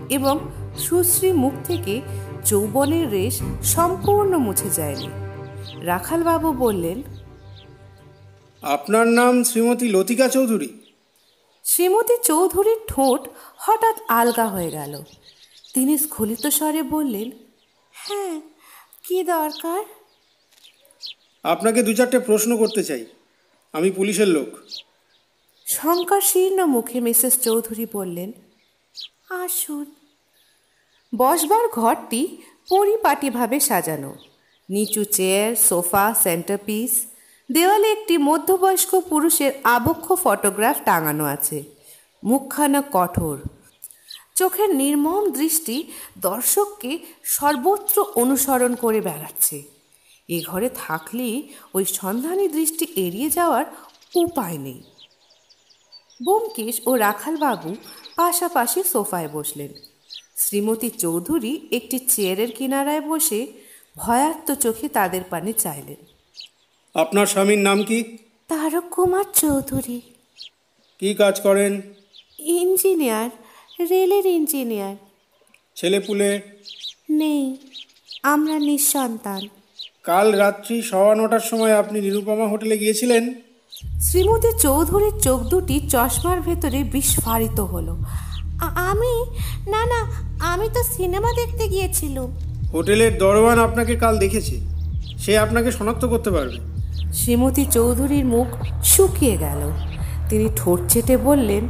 [0.10, 0.40] এবং
[0.78, 2.02] সুশ্রী মুখ থেকে
[2.46, 5.10] যৌবনের রেশ সম্পূর্ণ মুছে যায়নি।
[5.86, 7.04] রাখালবাবু বললেন
[8.62, 10.70] আপনার নাম শ্রীমতী লতিকা চৌধুরী?
[11.64, 13.22] শ্রীমতী চৌধুরীর ঠোঁট
[13.58, 15.04] হঠাৎ আলগা হয়ে গেল।
[15.74, 17.32] তিনি স্খলিত স্বরে বললেন
[17.92, 18.42] হ্যাঁ
[19.08, 19.84] কি দরকার?
[21.44, 23.06] আপনাকে দু চারটে প্রশ্ন করতে চাই।
[23.74, 24.48] আমি পুলিশের লোক।
[25.66, 28.32] শঙ্করশীর্ণ মুখে মিসেস চৌধুরী বললেন,
[29.30, 29.86] আসুন।
[31.16, 32.38] বসবার ঘরটি
[32.70, 34.16] পরিপাটিভাবে সাজানো।
[34.70, 37.06] নিচু চেয়ার, সোফা সেন্টার পিস
[37.52, 41.64] দেওয়ালে একটি মধ্যবয়স্ক পুরুষের আবক্ষ ফটোগ্রাফ টাঙানো আছে।
[42.24, 43.42] মুখখানা কঠোর।
[44.36, 45.84] চোখের নির্মম দৃষ্টি
[46.18, 49.79] দর্শককে সর্বত্র অনুসরণ করে বেড়াচ্ছে।
[50.30, 53.66] এ ঘরে থাকলেই ওই সন্ধানী দৃষ্টি এড়িয়ে যাওয়ার
[54.16, 54.84] উপায় নেই।
[56.24, 57.76] ব্যোমকেশ ও রাখালবাবু
[58.16, 59.74] পাশাপাশি সোফায় বসলেন।
[60.38, 63.48] শ্রীমতী চৌধুরী একটি চেয়ারের কিনারায় বসে
[63.98, 66.06] ভয়ার্ত চোখে তাদের পানে চাইলেন।
[66.96, 68.18] আপনার স্বামীর নাম কি?
[68.48, 70.02] তারক কুমার চৌধুরী।
[71.00, 71.82] কি কাজ করেন?
[72.40, 73.30] ইঞ্জিনিয়ার
[73.90, 74.96] রেলের ইঞ্জিনিয়ার।
[75.76, 76.42] ছেলেপুলে?
[77.10, 77.58] নেই
[78.24, 79.48] আমরা নিঃসন্তান।
[80.04, 83.34] কাল রাত্রি সওয়া নটার সময় আপনি নিরুপমা হোটেলে গিয়েছিলেন?
[84.02, 87.98] শ্রীমতী চৌধুরীর চোখ দুটি চশমার ভেতরে বিস্ফারিত হলো।
[88.76, 89.26] আমি?
[89.70, 92.38] না না আমি তো সিনেমা দেখতে গিয়েছিলাম।
[92.74, 94.56] হোটেলের দরওয়ান আপনাকে কাল দেখেছে।
[95.18, 96.58] সে আপনাকে শনাক্ত করতে পারবে।
[97.14, 98.48] শ্রীমতী চৌধুরীর মুখ
[98.84, 99.72] শুকিয়ে গেল।
[100.30, 101.68] তিনি ঠোঁট চেটে বললেন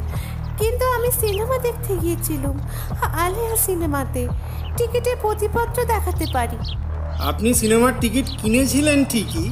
[0.58, 2.60] কিন্তু আমি সিনেমা দেখতে গিয়েছিলাম
[3.02, 4.28] আলিয়া সিনেমাতে।
[4.78, 6.58] টিকিটের প্রতিপত্র দেখাতে পারি।
[7.20, 9.50] আপনি সিনেমার টিকিট কিনেছিলেন ঠিকই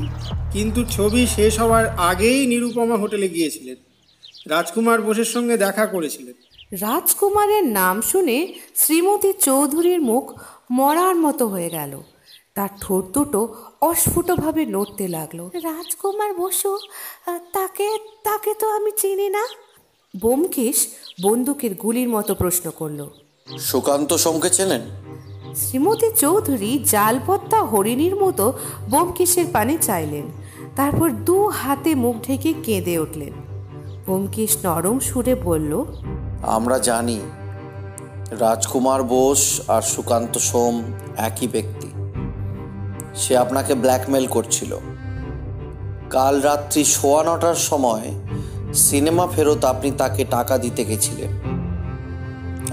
[0.51, 3.75] কিন্তু ছবি শেষ হওয়ার আগেই নিরুপমা হোটেলে গিয়েছিলেন।
[4.49, 6.33] রাজকুমার বোসের সঙ্গে দেখা করেছিলেন।
[6.81, 10.39] রাজকুমারের নাম শুনে শ্রীমতী চৌধুরীর মুখ
[10.71, 12.01] মরার মতো হয়ে গেল।
[12.55, 16.79] তার ঠোঁট দুটো অস্ফুটভাবে নড়তে লাগল। রাজকুমার বসু
[17.53, 19.47] তাকে তাকে তো আমি চিনি না।
[20.21, 20.87] বোমকেশ
[21.21, 23.09] বন্দুকের গুলির মতো প্রশ্ন করল।
[23.57, 24.81] সুকান্ত সোমকে চেনেন?
[25.57, 28.53] শ্রীমতী চৌধুরী জালপত্তা হরিণীর মতো
[28.89, 30.23] বোমকেশের পানে চাইলেন।
[30.75, 33.33] তারপর দু হাতে মুখ ঢেকে কেঁদে উঠলেন।
[34.07, 35.85] বোমকেশ নরম সুরে বলল,
[36.41, 37.19] আমরা জানি
[38.31, 40.83] রাজকুমার বোস আর সুকান্ত সোম
[41.17, 41.89] একই ব্যক্তি।
[43.15, 44.77] সে আপনাকে ব্ল্যাকমেল করছিল।
[46.09, 48.07] কাল রাত্রি সোয়া নটার সময়
[48.73, 51.31] সিনেমা ফেরত আপনি তাকে টাকা দিতে গেছিলেন।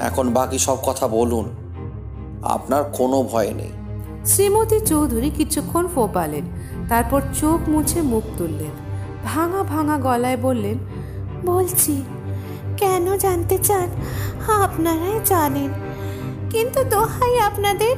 [0.00, 1.63] এখন বাকি সব কথা বলুন।
[2.44, 3.72] আপনার কোনো ভয় নেই।
[4.26, 6.44] শ্রীমতী চৌধুরী কিছুক্ষণ ফোপালেন
[6.88, 8.70] তারপর চোখ মুছে মুখ তুললেন
[9.24, 10.78] ভাঙা ভাঙা গলায় বললেন
[11.46, 12.02] বলছি
[12.76, 13.88] কেন জানতে চান?
[14.62, 15.70] আপনারাই জানেন।
[16.50, 17.96] কিন্তু দোহাই আপনাদের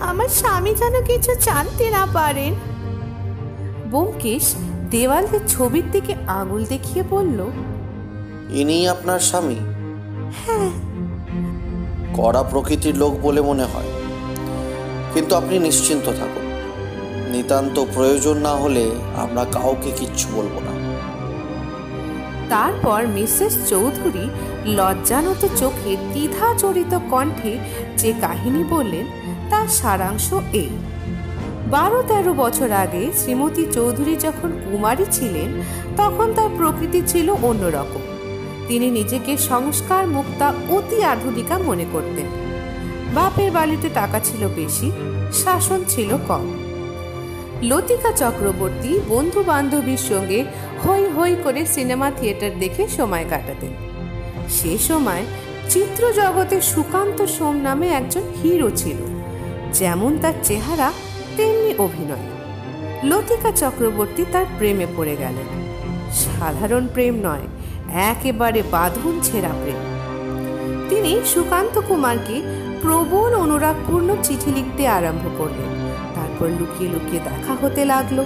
[0.00, 2.54] আমার স্বামী যেন কিছু জানতে না পারেন।
[3.90, 4.54] বোমকেশ
[4.90, 7.50] দেওয়ালের ছবির দিকে আঙুল দেখিয়ে বলল
[8.50, 9.56] ইনি আপনার স্বামী?
[12.18, 13.90] কড়া প্রকৃতির লোক বলে মনে হয়।
[15.14, 16.46] কিন্তু আপনি নিশ্চিন্ত থাকুন।
[17.32, 20.78] নিতান্ত প্রয়োজন না হলে আমরা কাউকে কিচ্ছু বলব না।
[22.48, 24.28] তারপর মিসেস চৌধুরী
[24.66, 27.58] লজ্জানত চোখে দ্বিধাজড়িত কণ্ঠে
[27.96, 29.06] যে কাহিনী বললেন,
[29.50, 30.68] তার সারাংশ এই।
[31.70, 35.62] বারো তেরো বছর আগে শ্রীমতী চৌধুরী যখন কুমারী ছিলেন,
[35.96, 38.17] তখন তার প্রকৃতি ছিল অন্যরকম।
[38.68, 42.28] তিনি নিজেকে সংস্কার মুক্তা অতি আধুনিকা মনে করতেন।
[43.14, 44.88] বাপের বাড়িতে টাকা ছিল বেশি,
[45.32, 46.46] শাসন ছিল কম।
[47.62, 50.40] লতিকা চক্রবর্তী বন্ধু বান্ধবীর সঙ্গে
[50.84, 53.72] হই হই করে সিনেমা থিয়েটার দেখে সময় কাটাতেন।
[54.48, 55.22] সে সময়
[55.68, 58.98] চিত্র জগতে সুকান্ত সোম নামে একজন হিরো ছিল,
[59.72, 60.88] যেমন তার চেহারা
[61.36, 62.26] তেমনি অভিনয়।
[63.04, 65.48] লতিকা চক্রবর্তী তার প্রেমে পড়ে গেলেন।
[66.22, 67.46] সাধারণ প্রেম নয়
[67.92, 69.98] একেবারে বাঁধন ছেঁড়া প্রেম।
[70.88, 72.42] তিনি সুকান্ত কুমারকে
[72.82, 78.24] প্রবল অনুরাগপূর্ণ চিঠি লিখতে আরম্ভ করলেন। তারপর লুকিয়ে লুকিয়ে দেখা হতে লাগল।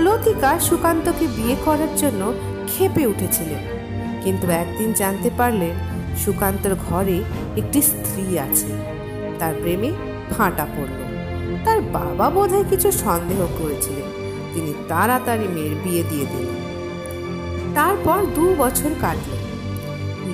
[0.00, 2.34] লতিকা সুকান্তকে বিয়ে করার জন্য
[2.66, 3.76] খেপে উঠেছিলেন।
[4.22, 5.74] কিন্তু একদিন জানতে পারলেন,
[6.16, 7.22] সুকান্তর ঘরে
[7.56, 8.66] একটি স্ত্রী আছে।
[9.38, 9.92] তার প্রেমে
[10.36, 11.06] ফাঁটা পড়ল।
[11.64, 16.65] তার বাবা বোধহয় কিছু সন্দেহ করেছিলেন। তিনি তাড়াতাড়ি মেয়ের বিয়ে দিয়ে দিলেন।
[17.76, 19.32] তারপর দু বছর কাটল।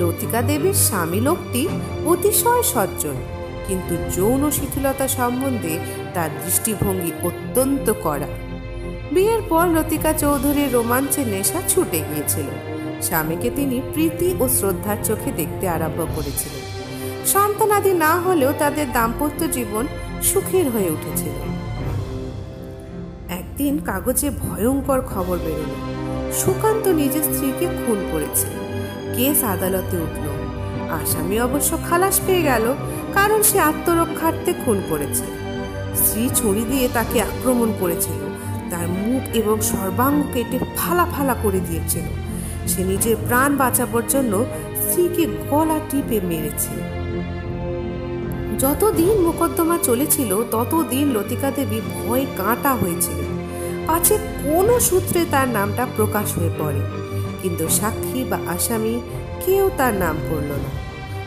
[0.01, 1.68] লতিকা দেবীর স্বামী লোকটি
[2.05, 3.16] অতিশয় সজ্জন,
[3.66, 5.74] কিন্তু যৌন শিথিলতা সম্বন্ধে
[6.14, 8.30] তার দৃষ্টিভঙ্গি অত্যন্ত কড়া।
[9.12, 12.49] বিয়ের পর লতিকা চৌধুরীর রোমাঞ্চের নেশা ছুটে গিয়েছিল।
[13.03, 16.64] স্বামীকে তিনি প্রীতি ও শ্রদ্ধার চোখে দেখতে আরম্ভ করেছিলেন।
[17.26, 19.84] সন্তানাদি না হলেও তাদের দাম্পত্য জীবন
[20.22, 21.36] সুখের হয়ে উঠেছিল।
[23.38, 25.91] একদিন কাগজে ভয়ঙ্কর খবর বেরোলো।
[26.33, 28.47] সুকান্ত নিজের স্ত্রীকে খুন করেছে।
[29.16, 30.26] কেস আদালতে উঠল।
[30.91, 32.74] আসামি অবশ্য খালাস পেয়ে গেল,
[33.12, 35.24] কারণ সে আত্মরক্ষার্থে খুন করেছে।
[35.97, 38.20] স্ত্রী ছুরি দিয়ে তাকে আক্রমণ করেছিল।
[38.70, 42.03] তার মুখ এবং সর্বাঙ্গ কেটে ফালা ফালা করে দিয়েছিল।
[42.66, 44.45] সে নিজের প্রাণ বাঁচাবার জন্য
[44.83, 46.74] স্ত্রীকে গলা টিপে মেরেছে।
[48.59, 53.41] যতদিন মোকদ্দমা চলেছিল, ততদিন লতিকা দেবী ভয়ে কাঁটা হয়েছিল
[53.87, 56.80] পাছে কোনো সূত্রে তার নামটা প্রকাশ হয়ে পড়ে।
[57.43, 59.01] কিন্তু সাক্ষী বা আসামি
[59.47, 60.83] কেউ তার নাম করল না।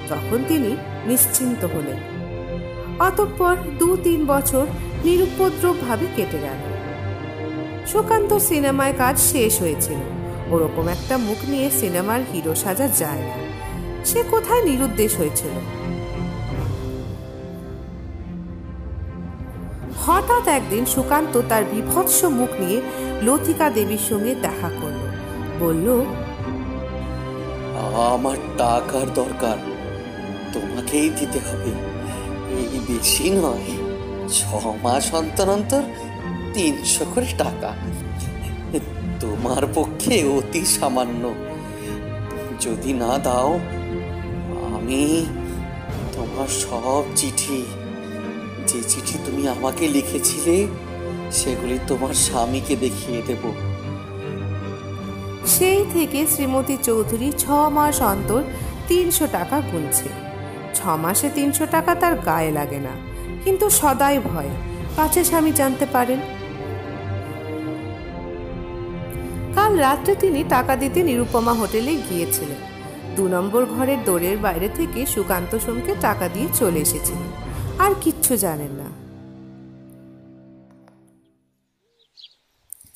[0.09, 1.97] তখন তিনি নিশ্চিন্ত হলেন।
[2.99, 4.67] অতঃপর দু তিন বছর
[5.05, 6.75] নিরুপদ্রবভাবে কেটে গেল।
[7.87, 9.97] সুকান্ত সিনেমায় কাজ শেষ হয়েছিল।
[10.49, 13.35] ওরকম একটা মুখ নিয়ে সিনেমার হিরো সাজা যায় না।
[14.05, 15.49] সে কোথায় নিরুদ্দেশ হয়েছিল?
[20.05, 22.81] হঠাৎ একদিন সুকান্ত তার বিভৎস মুখ নিয়ে
[23.21, 25.11] লতিকা দেবীর সঙ্গে দেখা করল।
[25.59, 26.05] বলল,
[28.13, 29.57] আমার টাকার দরকার।
[30.53, 31.71] তোমাকেই দিতে হবে।
[32.55, 33.77] এই বেশি নয়,
[34.29, 34.43] ছ
[34.83, 35.81] মাস অন্তর অন্তর
[36.53, 37.73] তিনশো করে টাকা।
[39.19, 41.33] তোমার পক্ষে অতি সামান্য।
[42.61, 43.59] যদি না দাও,
[44.75, 45.25] আমি
[46.13, 47.65] তোমার সব চিঠি
[48.75, 50.55] যে চিঠি তুমি আমাকে লিখেছিলে,
[51.39, 53.43] সেগুলি তোমার স্বামীকে দেখিয়ে দেব।
[55.53, 57.45] সেই থেকে শ্রীমতী চৌধুরী ছ
[57.77, 58.41] মাস অন্তর
[58.89, 60.07] তিনশো টাকা গুনছে।
[60.77, 62.93] ছ মাসে তিনশো টাকা তার গায়ে লাগে না,
[63.43, 64.51] কিন্তু সদাই ভয়।
[64.95, 66.19] পাছে স্বামী জানতে পারেন।
[69.55, 72.61] কাল রাত্রে তিনি টাকা দিতে নিরুপমা হোটেলে গিয়েছিলেন।
[73.15, 77.29] দু নম্বর ঘরের দোরের বাইরে থেকে সুকান্ত সোমকে টাকা দিয়ে চলে এসেছিলেন।
[77.79, 79.05] আর কিচ্ছু জানেন না।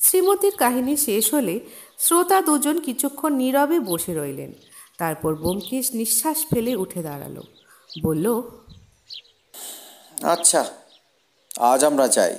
[0.00, 1.60] শ্রীমতীর কাহিনী শেষ হলে
[1.98, 4.52] শ্রোতা দুজন কিছুক্ষণ নীরবে বসে রইলেন।
[4.98, 7.42] তারপর ব্যোমকেশ নিঃশ্বাস ফেলে উঠে দাঁড়াল।
[8.02, 8.42] বলল
[10.22, 10.64] আচ্ছা
[11.58, 12.38] আজ আমরা যাই।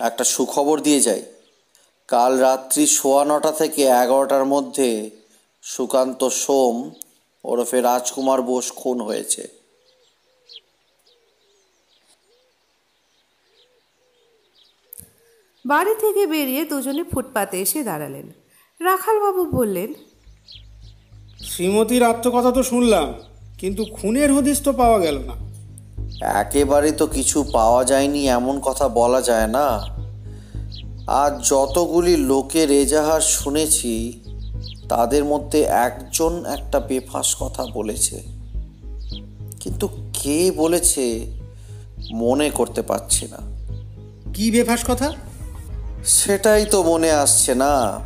[0.00, 1.24] একটা সুখবর দিয়ে যাই।
[2.08, 5.10] কাল রাত্রি সোয়া নটা থেকে এগারোটার মধ্যে
[5.62, 6.90] সুকান্ত সোম
[7.44, 9.57] ওরফে রাজকুমার বোস খুন হয়েছে।
[15.68, 18.26] বাড়ি থেকে বেরিয়ে দুজনে ফুটপাতে এসে দাঁড়ালেন।
[18.80, 19.94] রাখালবাবু বললেন
[21.42, 23.14] শ্রীমতীর আত্মকথা তো শুনলাম
[23.58, 25.34] কিন্তু খুনের হদিস তো পাওয়া গেল না।
[26.40, 29.66] একেবারে তো কিছু পাওয়া যায়নি এমন কথা বলা যায় না।
[31.06, 34.20] আর যতগুলি লোকের এজাহার শুনেছি
[34.88, 38.16] তাদের মধ্যে একজন একটা বেফাস কথা বলেছে।
[39.60, 41.04] কিন্তু কে বলেছে
[42.12, 43.40] মনে করতে পারছি না।
[44.34, 45.12] কি বেফাস কথা?
[46.04, 48.00] সেটাই তো মনে আসছে না।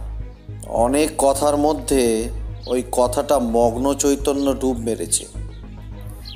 [0.67, 2.29] অনেক কথার মধ্যে
[2.67, 5.27] ওই কথাটা মগ্ন চৈতন্য ডুব মেরেছে।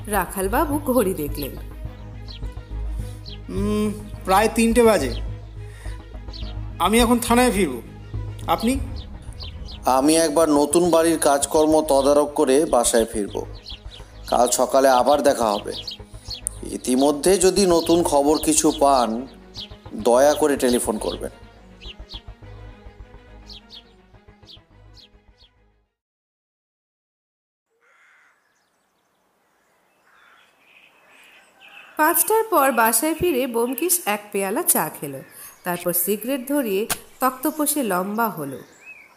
[0.07, 1.51] রাখালবাবু ঘড়ি দেখলেন।
[4.25, 5.13] প্রায় তিনটে বাজে।
[6.79, 7.81] আমি এখন থানায় ফিরব।
[8.47, 8.79] আপনি?
[9.85, 13.45] আমি একবার নতুন বাড়ির কাজকর্ম তদারক করে বাসায় ফিরব।
[14.27, 15.73] কাল সকালে আবার দেখা হবে।
[16.71, 19.27] ইতিমধ্যে যদি নতুন খবর কিছু পান
[19.95, 21.46] দয়া করে টেলিফোন করবেন।
[31.97, 35.21] পাঁচটার পর বাসায় ফিরে বোমকিস এক পেয়ালা চা খেলো।
[35.63, 36.87] তারপর সিগারেট ধরিয়ে
[37.19, 38.59] তক্তপোষে লম্বা হলো।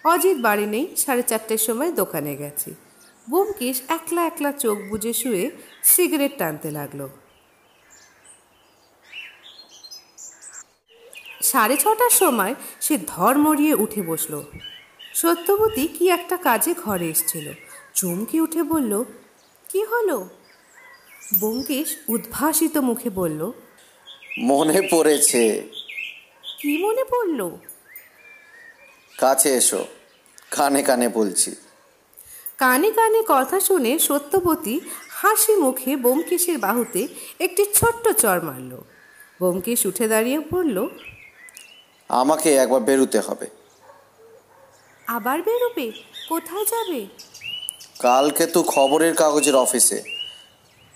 [0.04, 2.74] অজিত বাড়ি নেই, সাড়ে চারটের সময় দোকানে গেছে।
[3.30, 5.50] বোমকিস একলা একলা চোখ বুজে শুয়ে
[5.84, 7.08] সিগারেট টানতে লাগল।
[11.42, 14.42] সাড়ে ছটার সময় সে ধর্মরিয়ে উঠে বসল।
[15.14, 17.52] সত্যবতী কি একটা কাজে ঘরে এসছিল।
[17.94, 19.04] চমকে উঠে বলল,
[19.68, 20.28] কি হলো?
[21.38, 23.52] ব্যোমকেশ উদ্ভাসিত মুখে বলল
[24.38, 25.62] মনে পড়েছে।
[26.62, 27.50] কি মনে পড়ল?
[29.18, 29.84] কাছে এসো
[30.50, 31.56] কানে কানে বলছি।
[32.58, 37.08] কানে কানে কথা শুনে সত্যবতী হাসি মুখে ব্যোমকেশের বাহুতে
[37.40, 38.76] একটি ছোট্ট চর মারল।
[39.40, 40.88] ব্যোমকেশ উঠে দাঁড়িয়ে পড়ল
[42.08, 43.46] আমাকে একবার বেরুতে হবে।
[45.06, 45.92] আবার বেরোবে?
[46.28, 47.06] কোথায় যাবে?
[47.98, 50.19] কালকে তো খবরের কাগজের অফিসে।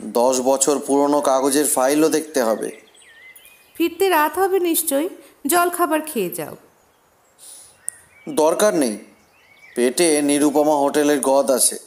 [0.04, 2.70] দশ বছর পুরনো কাগজের ফাইলও দেখতে হবে।
[3.74, 5.08] ফিরতে রাত হবে নিশ্চয়ই
[5.46, 6.56] জল খাবার খেয়ে যাও।
[8.28, 8.98] দরকার নেই
[9.76, 11.78] পেটে নিরুপমা হোটেলের গদ আছে।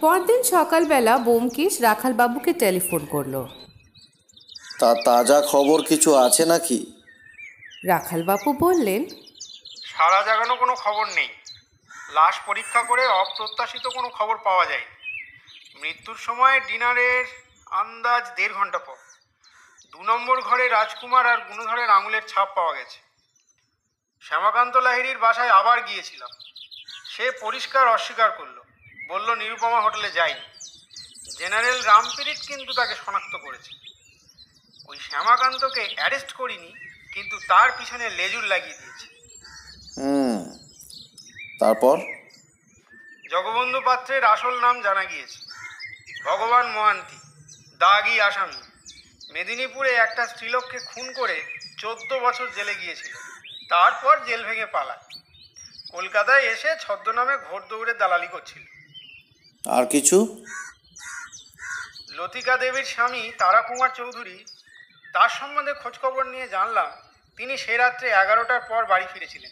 [0.00, 3.46] পরদিন সকালবেলা বোমকেশ রাখালবাবুকে টেলিফোন করল।
[4.80, 6.95] তা তাজা খবর কিছু আছে নাকি?
[7.86, 9.02] রাখালবাবু বললেন,
[9.86, 11.28] সারা জাগানো কোনো খবর নেই।
[12.10, 14.86] লাশ পরীক্ষা করে অপ্রত্যাশিত কোনো খবর পাওয়া যায়
[15.74, 17.24] মৃত্যুর সময় ডিনারের
[17.70, 18.96] আন্দাজ দেড় ঘণ্টা পর।
[19.92, 22.98] দু নম্বর ঘরে রাজকুমার আর গুণধরের আঙুলের ছাপ পাওয়া গেছে।
[24.20, 26.28] শ্যামাকান্ত লাহিড়ির বাসায় আবার গিয়েছিলাম।
[27.04, 28.60] সে পরিষ্কার অস্বীকার করল।
[29.08, 30.46] বলল, নিরুপমা হোটেলে যায়নি।
[31.38, 33.70] জেনারেল রামপিরিট কিন্তু তাকে শনাক্ত করেছে।
[34.88, 36.72] ওই শ্যামাকান্তকে অ্যারেস্ট করিনি
[37.16, 39.06] কিন্তু তার পিছনে লেজুর লাগিয়ে দিয়েছে।
[39.96, 40.58] হুম।
[41.60, 41.98] তারপর?
[43.30, 45.38] জগবন্ধু পাত্রের আসল নাম জানা গিয়েছে।
[46.24, 47.16] ভগবান মোহান্তি
[47.78, 48.62] দাগি আসামি।
[49.32, 51.42] মেদিনীপুরে একটা স্ত্রীলোককে খুন করে
[51.78, 53.14] চোদ্দ বছর জেলে গিয়েছিল।
[53.68, 55.04] তারপর জেল ভেঙে পালা
[55.92, 58.62] কলকাতায় এসে ছদ্মনামে ঘোর দৌড়ে দালালি করছিল।
[59.70, 60.44] আর কিছু?
[62.10, 64.44] লতিকা দেবীর স্বামী তারাকুমার চৌধুরী
[65.12, 67.05] তার সম্বন্ধে খোঁজখবর নিয়ে জানলাম
[67.36, 69.50] তিনি সে রাত্রে এগারোটার পর বাড়ি ফিরেছিলেন।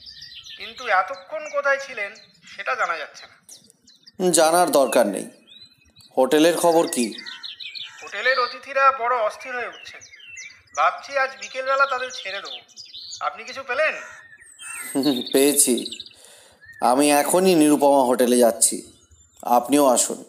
[0.56, 2.14] কিন্তু এতক্ষণ কোথায় ছিলেন
[2.56, 3.34] সেটা জানা যাচ্ছে না।
[4.30, 5.30] জানার দরকার নেই।
[6.16, 7.14] হোটেলের খবর কি?
[8.02, 10.00] হোটেলের অতিথিরা বড় অস্থির হয়ে উঠছেন।
[10.76, 12.56] ভাবছি আজ বিকেলবেলা তাদের ছেড়ে দেবো।
[13.20, 13.94] আপনি কিছু পেলেন?
[15.32, 16.00] পেয়েছি।
[16.80, 18.92] আমি এখনই নিরুপমা হোটেলে যাচ্ছি।
[19.42, 20.24] আপনিও আসুন।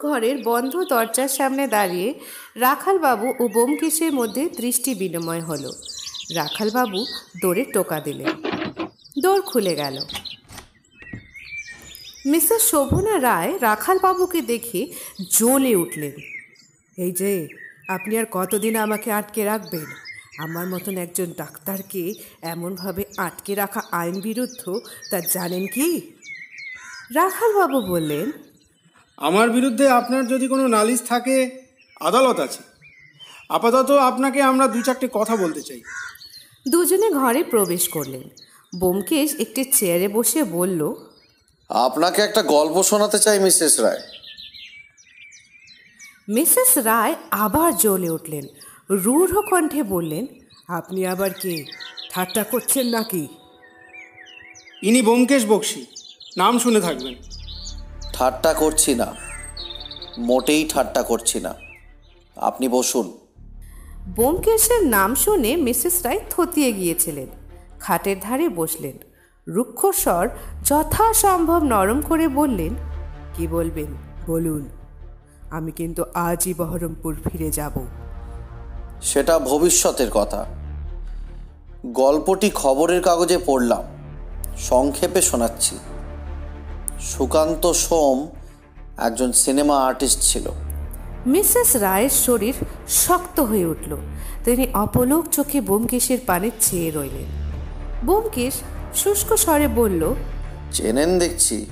[0.00, 2.14] ঘরের বন্ধ দরজার সামনে দাঁড়িয়ে
[2.56, 5.72] রাখালবাবু ও বোমকেশের মধ্যে দৃষ্টি বিনিময় হলো।
[6.34, 7.06] রাখালবাবু
[7.42, 8.26] দৌড়ে টোকা দিলেন।
[9.22, 9.98] দৌড় খুলে গেল।
[12.26, 14.92] মিসেস শোভনা রায় রাখালবাবুকে দেখে
[15.30, 16.12] জ্বলে উঠলেন।
[16.98, 17.48] এই যে,
[17.88, 19.86] আপনি আর কতদিন আমাকে আটকে রাখবেন?
[20.38, 24.78] আমার মতন একজন ডাক্তারকে এমনভাবে আটকে রাখা আইন বিরুদ্ধ
[25.10, 26.12] তা জানেন কি?
[27.14, 28.32] রাখালবাবু বললেন
[29.18, 31.50] আমার বিরুদ্ধে আপনার যদি কোনো নালিশ থাকে
[32.00, 32.58] আদালত আছে।
[33.48, 35.80] আপাতত আপনাকে আমরা দু চারটে কথা বলতে চাই।
[36.68, 38.22] দুজনে ঘরে প্রবেশ করলেন।
[38.78, 40.94] বোমকেশ একটি চেয়ারে বসে বলল
[41.68, 44.00] আপনাকে একটা গল্প শোনাতে চাই মিসেস রায়।
[46.28, 48.46] মিসেস রায় আবার জ্বলে উঠলেন।
[48.90, 50.26] রূঢ় কণ্ঠে বললেন
[50.68, 51.64] আপনি আবার কে?
[52.10, 53.28] ঠাট্টা করছেন নাকি?
[54.82, 55.86] ইনি বোমকেশ বক্সি।
[56.36, 57.14] নাম শুনে থাকবেন।
[58.18, 59.14] ঠাট্টা করছি না।
[60.18, 61.54] মোটেই ঠাট্টা করছি না।
[62.36, 63.12] আপনি বসুন।
[64.16, 67.26] বোমকেশের নাম শুনে মিসেস রায় থতিয়ে গিয়েছিলেন।
[67.80, 68.98] খাটের ধারে বসলেন।
[69.48, 70.28] রুক্ষস্বর
[70.64, 72.74] যথাসম্ভব নরম করে বললেন
[73.34, 73.86] কি বলবেন?
[74.26, 74.68] বলুন।
[75.50, 77.72] আমি কিন্তু আজই বহরমপুর ফিরে যাব।
[79.02, 80.46] সেটা ভবিষ্যতের কথা।
[81.86, 83.82] গল্পটি খবরের কাগজে পড়লাম।
[84.58, 85.78] সংক্ষেপে শোনাচ্ছি।
[87.00, 88.28] সুকান্ত সোম
[88.98, 90.50] একজন সিনেমা আর্টিস্ট ছিল।
[91.26, 92.54] মিসেস রায়ের শরীর
[92.88, 93.96] শক্ত হয়ে উঠল।
[94.44, 97.26] তিনি অপলোক চোখে বোমকেশের পানে চেয়ে রইলেন।
[98.06, 98.54] বোমকেশ
[98.94, 100.14] শুষ্ক স্বরে বলল
[100.72, 101.66] চেনেন দেখছি।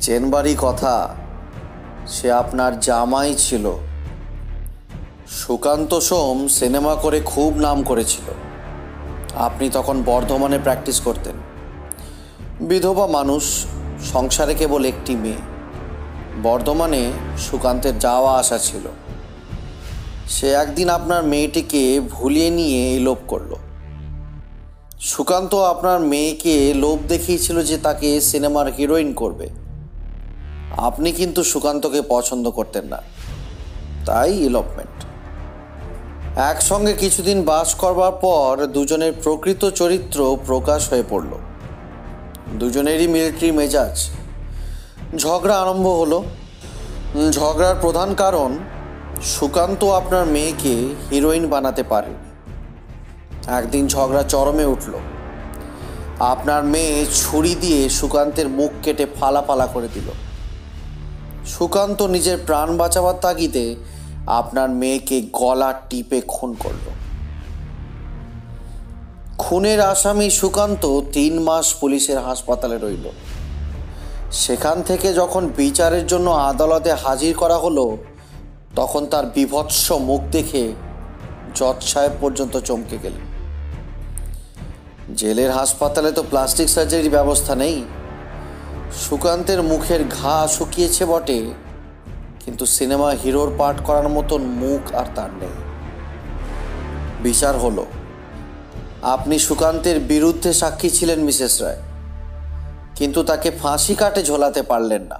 [0.00, 1.14] চেনবারই কথা
[2.06, 3.72] সে আপনার জামাই ছিল।
[5.28, 8.32] সুকান্ত সোম সিনেমা করে খুব নাম করেছিল।
[9.34, 11.51] আপনি তখন বর্ধমানে প্র্যাকটিস করতেন।
[12.62, 13.66] বিধবা মানুষ
[14.12, 15.40] সংসারে কেবল একটি মেয়ে।
[16.42, 18.88] বর্ধমানে সুকান্তের যাওয়া আসা ছিল।
[20.28, 23.54] সে একদিন আপনার মেয়েটিকে ভুলিয়ে নিয়ে এলোপ করল।
[25.00, 29.48] সুকান্ত আপনার মেয়েকে লোভ দেখিয়েছিল যে তাকে সিনেমার হিরোইন করবে।
[30.76, 33.02] আপনি কিন্তু সুকান্তকে পছন্দ করতেন না।
[34.06, 35.04] তাই ইলপমেন্ট
[36.38, 41.30] একসঙ্গে কিছুদিন বাস করবার পর দুজনের প্রকৃত চরিত্র প্রকাশ হয়ে পড়ল।
[42.58, 44.08] দুজনেরই মিলিটারি মেজাজ।
[45.16, 46.24] ঝগড়া আরম্ভ হলো।
[47.30, 48.58] ঝগড়ার প্রধান কারণ,
[49.22, 52.12] সুকান্ত আপনার মেয়েকে হিরোইন বানাতে পারে
[53.46, 54.92] একদিন ঝগড়া চরমে উঠল।
[56.20, 60.08] আপনার মেয়ে ছুরি দিয়ে সুকান্তের মুখ কেটে ফালা ফালা করে দিল।
[61.46, 63.76] সুকান্ত নিজের প্রাণ বাঁচাবার তাগিদে
[64.26, 67.01] আপনার মেয়েকে গলা টিপে খুন করল।
[69.42, 70.82] খুনের আসামি সুকান্ত
[71.12, 73.06] তিন মাস পুলিশের হাসপাতালে রইল।
[74.32, 77.96] সেখান থেকে যখন বিচারের জন্য আদালতে হাজির করা হলো,
[78.76, 80.64] তখন তার বিভৎস মুখ দেখে
[81.54, 83.24] জজ সাহেব পর্যন্ত চমকে গেলেন।
[85.14, 87.76] জেলের হাসপাতালে তো প্লাস্টিক সার্জারির ব্যবস্থা নেই।
[89.04, 91.40] সুকান্তের মুখের ঘা শুকিয়েছে বটে,
[92.44, 95.54] কিন্তু সিনেমা হিরোর পাঠ করার মতন মুখ আর তার নেই।
[97.22, 97.84] বিচার হলো।
[99.02, 101.76] আপনি সুকান্তের বিরুদ্ধে সাক্ষী ছিলেন, মিসেস রায়।
[102.96, 105.18] কিন্তু তাকে ফাঁসি কাটে ঝোলাতে পারলেন না।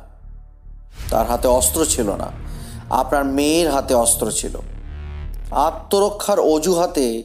[1.11, 2.27] তার হাতে অস্ত্র ছিল না।
[2.91, 4.59] আপনার মেয়ের হাতে অস্ত্র ছিল।
[5.51, 7.23] আত্মরক্ষার অজুহাতে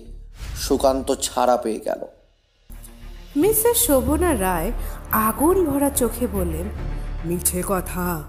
[0.62, 2.00] সুকান্ত ছাড়া পেয়ে গেল।
[3.36, 4.72] মিসেস শোভনা রায়
[5.12, 6.70] আগুন ভরা চোখে বললেন
[7.26, 8.24] মিছে কথা।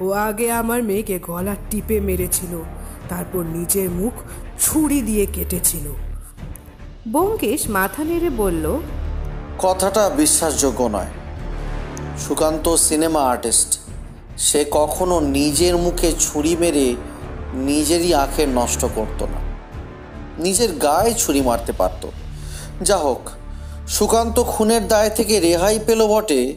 [0.00, 2.62] ও আগে আমার মেয়েকে গলা টিপে মেরেছিল।
[3.08, 4.12] তারপর নিজের মুখ
[4.60, 6.13] ছুরি দিয়ে কেটেছিল।
[7.08, 8.80] বোমকেশ মাথা নেড়ে বলল,
[9.58, 11.06] কথাটা বিশ্বাসযোগ্য নয়।
[12.18, 13.78] সুকান্ত সিনেমা আর্টিস্ট,
[14.38, 16.96] সে কখনো নিজের মুখে ছুরি মেরে
[17.54, 19.40] নিজেরই আঁখের নষ্ট করত না।
[20.38, 22.06] নিজের গায়ে ছুরি মারতে পারত।
[22.82, 23.30] যা হোক,
[23.88, 26.56] সুকান্ত খুনের দায় থেকে রেহাই পেল বটে,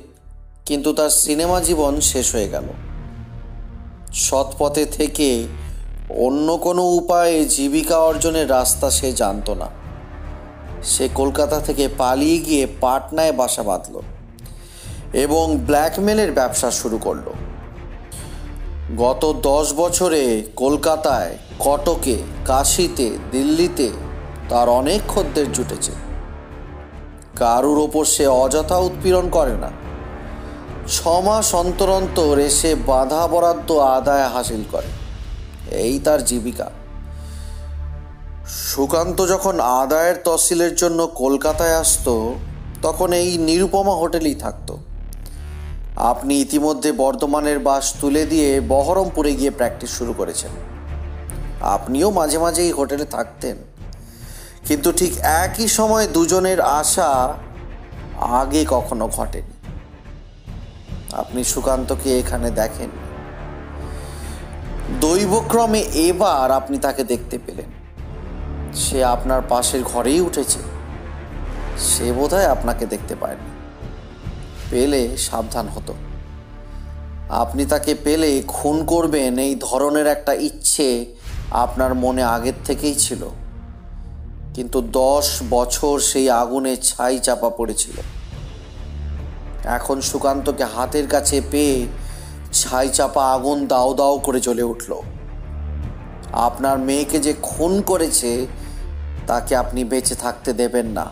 [0.66, 2.68] কিন্তু তার সিনেমা জীবন শেষ হয়ে গেল।
[4.14, 5.48] সৎ পথে থেকে
[6.10, 9.70] অন্য কোনো উপায়ে জীবিকা অর্জনের রাস্তা সে জানতো না।
[10.88, 14.02] সে কলকাতা থেকে পালিয়ে গিয়ে পাটনায় বাসা বাঁধল
[15.14, 17.32] এবং ব্ল্যাকমেলের ব্যবসা শুরু করল।
[18.98, 22.16] গত দশ বছরে কলকাতায় কটকে,
[22.46, 23.90] কাশিতে, দিল্লিতে
[24.50, 25.92] তার অনেক খদ্দের জুটেছে।
[27.36, 29.72] কারুর ওপর সে অযথা উৎপীড়ন করে না।
[30.88, 34.90] ছমাস অন্তর অন্তর এসে বাধা বরাদ্দ আদায় হাসিল করে।
[35.76, 36.72] এই তার জীবিকা।
[38.48, 42.36] সুকান্ত যখন আদায়ের তহসিলের জন্য কলকাতায় আসতো,
[42.82, 44.78] তখন এই নিরুপমা হোটেলেই থাকতো।
[45.96, 50.50] আপনি ইতিমধ্যে বর্ধমানের বাস তুলে দিয়ে বহরমপুরে গিয়ে প্র্যাকটিস শুরু করেছেন।
[51.62, 53.58] আপনিও মাঝে মাঝে এই হোটেলে থাকতেন।
[54.66, 57.38] কিন্তু ঠিক একই সময় দুজনের আশা
[58.18, 59.54] আগে কখনো ঘটেনি।
[61.14, 62.90] আপনি সুকান্তকে এখানে দেখেন
[65.02, 67.77] দৈবক্রমে এবার আপনি তাকে দেখতে পেলেন।
[68.76, 70.60] সে আপনার পাশের ঘরেই উঠেছে।
[71.78, 73.50] সে বোধহয় আপনাকে দেখতে পায়নি।
[74.70, 75.94] পেলে সাবধান হতো।
[77.30, 81.06] আপনি তাকে পেলে খুন করবেন এই ধরনের একটা ইচ্ছে
[81.52, 83.30] আপনার মনে আগের থেকেই ছিল।
[84.54, 88.02] কিন্তু দশ বছর সেই আগুনে ছাই চাপা পড়েছিল।
[89.64, 91.88] এখন সুকান্তকে হাতের কাছে পেয়ে
[92.54, 95.02] ছাই চাপা আগুন দাও দাও করে জ্বলে উঠল।
[96.34, 98.48] আপনার মেয়েকে যে খুন করেছে,
[99.28, 101.12] তাকে আপনি বেঁচে থাকতে দেবেন না।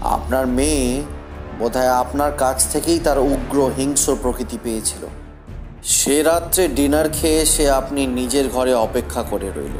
[0.00, 1.02] আপনার মেয়ে
[1.58, 5.06] বোধহয় আপনার কাছ থেকেই তার উগ্র হিংস্র প্রকৃতি পেয়েছিল।
[5.82, 9.78] সে রাত্রে ডিনার খেয়ে সে আপনি নিজের ঘরে অপেক্ষা করে রইল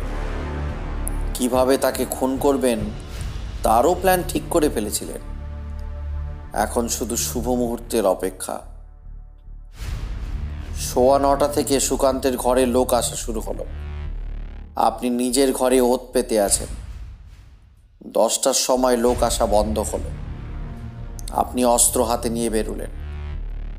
[1.35, 2.79] কীভাবে তাকে খুন করবেন,
[3.63, 5.21] তারও প্ল্যান ঠিক করে ফেলেছিলেন।
[6.53, 8.61] এখন শুধু শুভ মুহূর্তের অপেক্ষা।
[10.81, 13.65] সোয়া নটা থেকে সুকান্তের ঘরে লোক আসা শুরু হলো।
[14.77, 16.67] আপনি নিজের ঘরে ওত পেতে আছেন।
[18.07, 20.11] দশটার সময় লোক আসা বন্ধ হলো।
[21.31, 22.91] আপনি অস্ত্র হাতে নিয়ে বেরুলেন।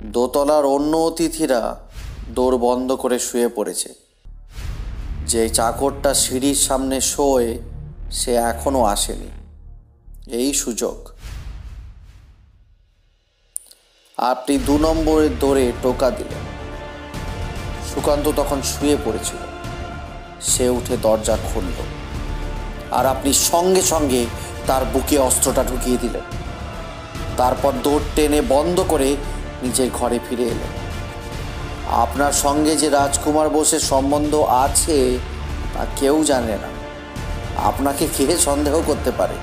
[0.03, 1.79] দোতলার অন্য অতিথিরা
[2.29, 3.93] দৌড় বন্ধ করে শুয়ে পড়েছে।
[5.27, 7.59] যে চাকরটা সিঁড়ির সামনে শোয়,
[8.11, 9.27] সে এখনও আসেনি।
[10.27, 11.09] এই সুযোগ।
[14.17, 16.55] আপনি দু নম্বরের দৌড়ে টোকা দিলেন।
[17.93, 19.44] সুকান্ত তখন শুয়ে পড়েছিল।
[20.47, 21.77] সে উঠে দরজা খুলল।
[22.91, 24.25] আর আপনি সঙ্গে সঙ্গে
[24.67, 26.21] তার বুকে অস্ত্রটা ঢুকিয়ে দিলেন।
[27.37, 29.15] তারপর দৌড় টেনে বন্ধ করে
[29.63, 30.85] নিজের ঘরে ফিরে এলেন।
[31.91, 35.17] আপনার সঙ্গে যে রাজকুমার বোসের সম্বন্ধ আছে
[35.73, 36.67] তা কেউ জানে না।
[37.63, 39.33] আপনাকে কে সন্দেহ করতে পারে?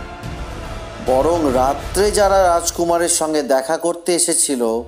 [1.06, 4.82] বরং রাত্রে যারা রাজকুমারের সঙ্গে দেখা করতে এসেছিল,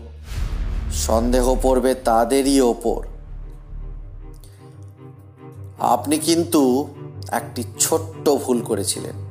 [0.92, 3.13] সন্দেহ পড়বে তাদেরই ওপর।
[5.78, 6.88] আপনি কিন্তু
[7.32, 9.24] একটি ছোট্ট ভুল করেছিলেন।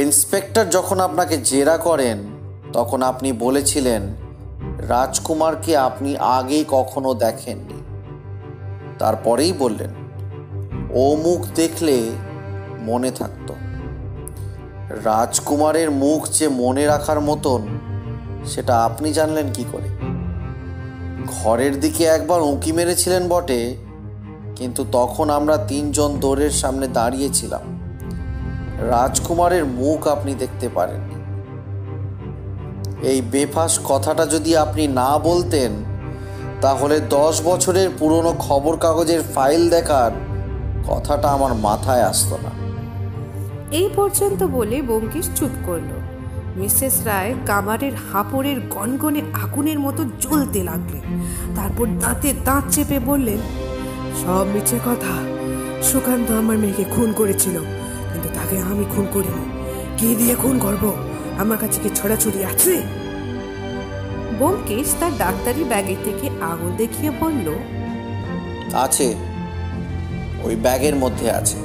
[0.00, 2.18] ইন্সপেক্টর যখন আপনাকে জেরা করেন,
[2.72, 4.02] তখন আপনি বলেছিলেন,
[4.78, 7.82] রাজকুমারকে আপনি আগে কখনো দেখেননি।
[8.98, 9.90] তারপরেই বললেন,
[10.90, 12.10] ও মুখ দেখলে
[12.80, 13.54] মনে থাকতো।
[15.04, 17.62] রাজকুমারের মুখ যে মনে রাখার মতন,
[18.46, 19.88] সেটা আপনি জানলেন কি করে?
[21.26, 23.83] ঘরের দিকে একবার উঁকি মেরেছিলেন বটে
[24.56, 27.64] কিন্তু তখন আমরা তিনজন দৌড়ের সামনে দাঁড়িয়েছিলাম।
[28.90, 31.02] রাজকুমারের মুখ আপনি দেখতে পারেন
[33.02, 35.72] এই বেফাস কথাটা যদি আপনি না বলতেন,
[36.60, 40.12] তাহলে দশ বছরের পুরনো খবর কাগজের ফাইল দেখার
[40.88, 42.52] কথাটা আমার মাথায় আসতো না।
[43.70, 45.90] এই পর্যন্ত বলে ব্যোমকেশ চুপ করল।
[46.56, 51.04] মিসেস রায় কামারের হাঁপড়ের গনগনে আগুনের মতো জ্বলতে লাগলেন।
[51.56, 53.40] তারপর দাঁতে দাঁত চেপে বললেন
[54.22, 55.14] সব মিছে কথা।
[55.82, 57.58] সুকান্ত আমার মেয়েকে খুন করেছিল
[58.12, 59.44] কিন্তু তাকে আমি খুন করিনি।
[59.98, 60.94] কি দিয়ে খুন করব?
[61.38, 62.82] আমার কাছে কি ছড়াছড়ি আছে?
[64.38, 67.54] বোমকেশ তার ডাক্তারি ব্যাগের থেকে আগুন দেখিয়ে বলল
[68.72, 69.14] আছে।
[70.42, 71.56] ওই ব্যাগের মধ্যে আছে।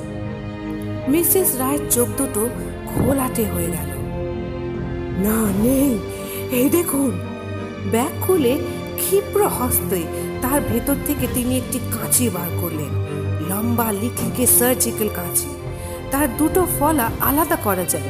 [1.08, 2.50] মিসেস রায়ের চোখ দুটো
[2.86, 3.90] ঘোলাটে হয়ে গেল।
[5.24, 6.00] না নেই।
[6.52, 7.20] এই দেখুন।
[7.92, 8.58] ব্যাগ খুলে
[8.96, 12.94] ক্ষিপ্র হস্তে তার ভেতর থেকে তিনি একটি কাঁচি বার করলেন,
[13.50, 15.50] লম্বা লিকলিকে সার্জিক্যাল কাঁচি।
[16.12, 18.10] তার দুটো ফলা আলাদা করা যায়।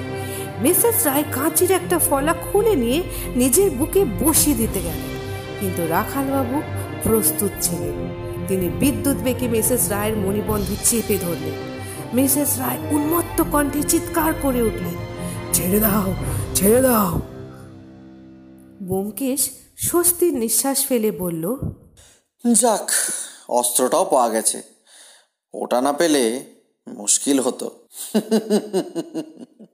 [0.61, 3.03] মিসেস রায় কাঁচির একটা ফলা খুলে নিয়ে
[3.35, 5.09] নিজের বুকে বসিয়ে দিতে গেলেন।
[5.59, 6.61] কিন্তু রাখালবাবু
[7.03, 7.97] প্রস্তুত ছিলেন।
[8.47, 11.57] তিনি বিদ্যুৎ বেঁকে মিসেস রায়ের মণিবন্ধ চেপে ধরলেন।
[12.13, 14.95] মিসেস রায় উন্মত্ত কণ্ঠে চিৎকার করে উঠলেন,
[15.53, 16.13] ছেড়ে দাও
[16.55, 17.21] ছেড়ে দাও!
[18.83, 21.57] ব্যোমকেশ স্বস্তির নিঃশ্বাস ফেলে বলল
[22.45, 22.91] যাক
[23.49, 24.61] অস্ত্রটাও পাওয়া গেছে।
[25.53, 26.23] ওটা না পেলে
[26.87, 27.87] মুশকিল হতো।